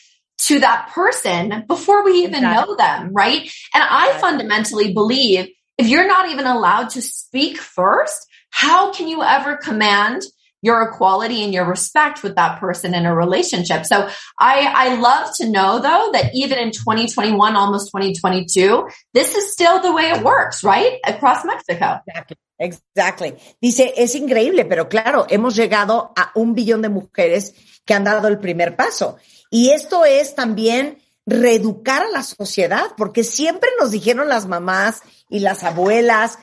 [0.47, 2.65] to that person before we even exactly.
[2.65, 3.13] know them?
[3.13, 3.41] Right.
[3.73, 9.23] And I fundamentally believe if you're not even allowed to speak first, how can you
[9.23, 10.23] ever command
[10.61, 13.85] your equality and your respect with that person in a relationship.
[13.85, 14.07] So
[14.39, 19.81] I, I love to know though that even in 2021, almost 2022, this is still
[19.81, 20.99] the way it works, right?
[21.05, 21.99] Across Mexico.
[22.07, 22.37] Exactly.
[22.59, 23.33] Exactly.
[23.59, 28.27] Dice, es increíble, pero claro, hemos llegado a un billón de mujeres que han dado
[28.27, 29.17] el primer paso.
[29.51, 30.97] Y esto es también
[31.27, 36.39] reeducar a la sociedad, porque siempre nos dijeron las mamás y las abuelas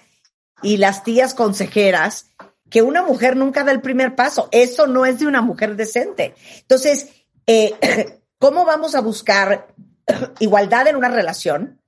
[0.62, 2.26] y las tías consejeras
[2.70, 4.48] que una mujer nunca da el primer paso.
[4.52, 6.34] Eso no es de una mujer decente.
[6.60, 7.08] Entonces,
[7.46, 9.74] eh, ¿cómo vamos a buscar
[10.38, 11.80] igualdad en una relación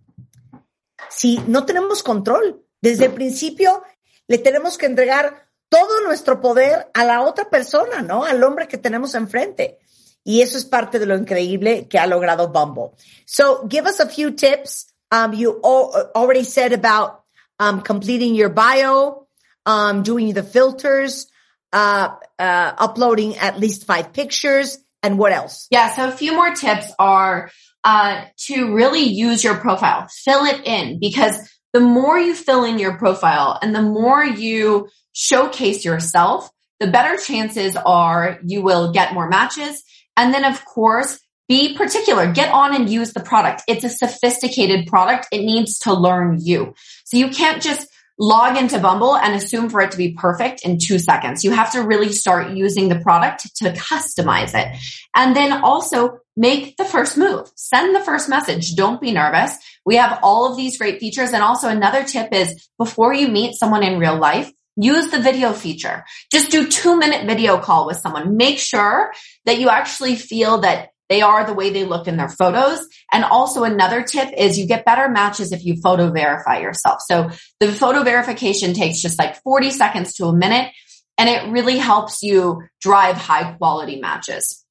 [1.11, 2.65] si no tenemos control?
[2.81, 3.83] Desde el principio
[4.27, 8.25] le tenemos que entregar todo nuestro poder a la otra persona, ¿no?
[8.25, 9.80] Al hombre que tenemos enfrente.
[10.25, 12.93] Y eso es parte de lo increíble que ha logrado Bumble.
[13.27, 14.87] So, give us a few tips.
[15.11, 17.25] Um, you already said about
[17.59, 19.27] um, completing your bio,
[19.67, 21.27] um, doing the filters,
[21.73, 25.67] uh, uh, uploading at least five pictures, and what else?
[25.71, 25.95] Yeah.
[25.95, 27.51] So a few more tips are
[27.85, 31.37] uh, to really use your profile, fill it in because
[31.73, 37.17] the more you fill in your profile and the more you showcase yourself, the better
[37.17, 39.83] chances are you will get more matches.
[40.21, 41.19] And then of course,
[41.49, 42.31] be particular.
[42.31, 43.63] Get on and use the product.
[43.67, 45.29] It's a sophisticated product.
[45.33, 46.75] It needs to learn you.
[47.05, 50.79] So you can't just log into Bumble and assume for it to be perfect in
[50.79, 51.43] two seconds.
[51.43, 54.79] You have to really start using the product to customize it.
[55.17, 57.51] And then also make the first move.
[57.57, 58.77] Send the first message.
[58.77, 59.57] Don't be nervous.
[59.87, 61.33] We have all of these great features.
[61.33, 64.53] And also another tip is before you meet someone in real life,
[64.83, 66.05] use the video feature.
[66.31, 68.37] Just do two minute video call with someone.
[68.37, 69.13] Make sure
[69.45, 72.87] that you actually feel that they are the way they look in their photos.
[73.13, 77.01] And also another tip is you get better matches if you photo verify yourself.
[77.03, 80.73] So the photo verification takes just like 40 seconds to a minute
[81.19, 84.65] and it really helps you drive high quality matches.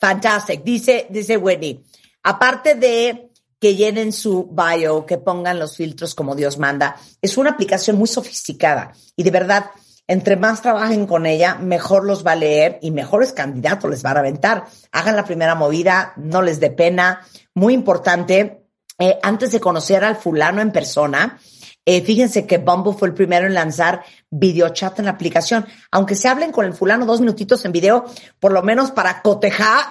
[0.00, 0.64] Fantastic.
[0.64, 1.84] Dice, dice Whitney.
[2.22, 3.30] aparte de
[3.62, 8.08] que llenen su bio, que pongan los filtros como Dios manda, es una aplicación muy
[8.08, 9.66] sofisticada y de verdad,
[10.08, 14.16] entre más trabajen con ella, mejor los va a leer y mejores candidatos les van
[14.16, 14.64] a aventar.
[14.90, 17.24] Hagan la primera movida, no les dé pena.
[17.54, 18.64] Muy importante,
[18.98, 21.38] eh, antes de conocer al fulano en persona,
[21.86, 25.66] eh, fíjense que Bumble fue el primero en lanzar videochat en la aplicación.
[25.92, 28.06] Aunque se hablen con el fulano dos minutitos en video,
[28.40, 29.84] por lo menos para cotejar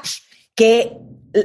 [0.55, 0.97] que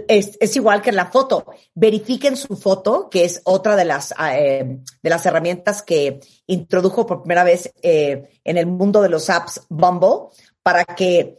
[0.09, 1.47] es, igual que en la foto.
[1.75, 7.23] Verifiquen su foto, que es otra de las, eh, de las herramientas que introdujo por
[7.23, 10.31] primera vez eh, en el mundo de los apps Bumble,
[10.63, 11.39] para que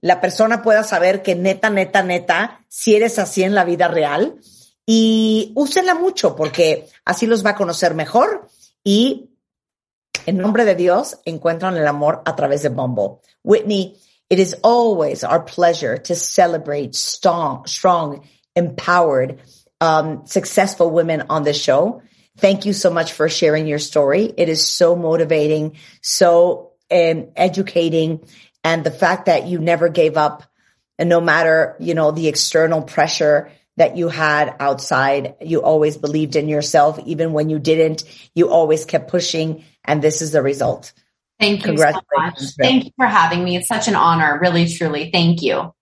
[0.00, 4.38] la persona pueda saber que neta, neta, neta, si eres así en la vida real
[4.86, 8.48] y úsenla mucho porque así los va a conocer mejor
[8.82, 9.30] y
[10.26, 13.18] en nombre de Dios encuentran el amor a través de Bumble.
[13.42, 13.96] Whitney,
[14.30, 19.40] it is always our pleasure to celebrate strong, strong, empowered,
[19.80, 22.02] um, successful women on the show.
[22.38, 24.32] Thank you so much for sharing your story.
[24.36, 28.26] It is so motivating, so um, educating,
[28.64, 30.42] and the fact that you never gave up,
[30.98, 35.34] and no matter you know the external pressure that you had outside.
[35.40, 36.98] You always believed in yourself.
[37.06, 38.04] Even when you didn't,
[38.34, 39.64] you always kept pushing.
[39.84, 40.92] And this is the result.
[41.44, 42.40] Thank you so much.
[42.58, 43.56] Thank you for having me.
[43.56, 44.38] It's such an honor.
[44.40, 45.10] Really, truly.
[45.10, 45.72] Thank you.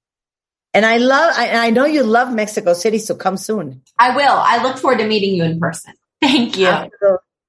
[0.74, 3.82] And I love, I, I know you love Mexico City, so come soon.
[3.98, 4.24] I will.
[4.32, 5.94] I look forward to meeting you in person.
[6.20, 6.72] Thank you.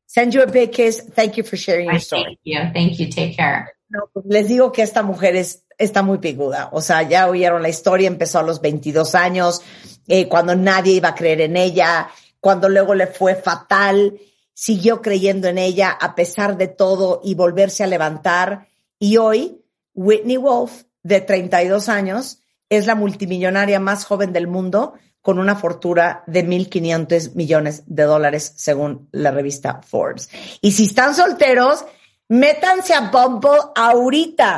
[0.07, 0.99] Send you a big kiss.
[0.99, 2.23] Thank you for sharing your story.
[2.23, 2.59] Thank you.
[2.73, 3.09] Thank you.
[3.09, 3.73] Take care.
[3.89, 6.69] No, les digo que esta mujer es, está muy piguda.
[6.71, 9.61] O sea, ya oyeron la historia, empezó a los 22 años
[10.07, 12.09] eh, cuando nadie iba a creer en ella,
[12.39, 14.19] cuando luego le fue fatal,
[14.53, 18.67] siguió creyendo en ella a pesar de todo y volverse a levantar.
[18.99, 22.39] Y hoy, Whitney Wolf, de 32 años,
[22.69, 28.53] es la multimillonaria más joven del mundo con una fortuna de 1.500 millones de dólares
[28.57, 30.29] según la revista Forbes.
[30.61, 31.85] Y si están solteros,
[32.27, 34.57] métanse a Bumble ahorita.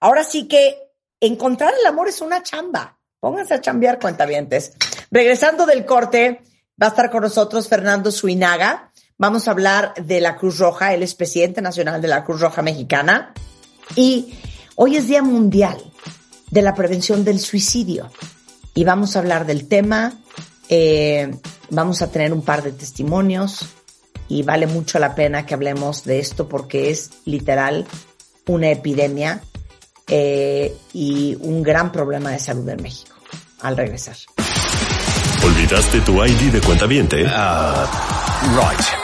[0.00, 2.98] Ahora sí que encontrar el amor es una chamba.
[3.20, 4.72] Pónganse a chambear cuentavientes.
[5.10, 6.40] Regresando del corte,
[6.82, 8.89] va a estar con nosotros Fernando Suinaga.
[9.20, 10.94] Vamos a hablar de la Cruz Roja.
[10.94, 13.34] Él es presidente nacional de la Cruz Roja Mexicana.
[13.94, 14.32] Y
[14.76, 15.76] hoy es Día Mundial
[16.50, 18.10] de la Prevención del Suicidio.
[18.72, 20.14] Y vamos a hablar del tema.
[20.70, 21.34] Eh,
[21.68, 23.66] vamos a tener un par de testimonios.
[24.26, 27.86] Y vale mucho la pena que hablemos de esto porque es literal
[28.46, 29.42] una epidemia
[30.08, 33.14] eh, y un gran problema de salud en México
[33.60, 34.16] al regresar.
[35.44, 37.22] ¿Olvidaste tu ID de cuenta viente?
[37.22, 37.86] Uh,
[38.56, 38.99] right.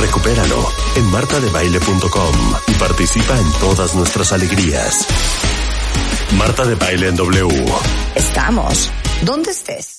[0.00, 2.34] Recupéralo en martadebaile.com
[2.68, 5.06] y participa en todas nuestras alegrías.
[6.36, 7.64] Marta de Baile en W.
[8.14, 8.90] Estamos.
[9.22, 9.94] ¿Dónde estés?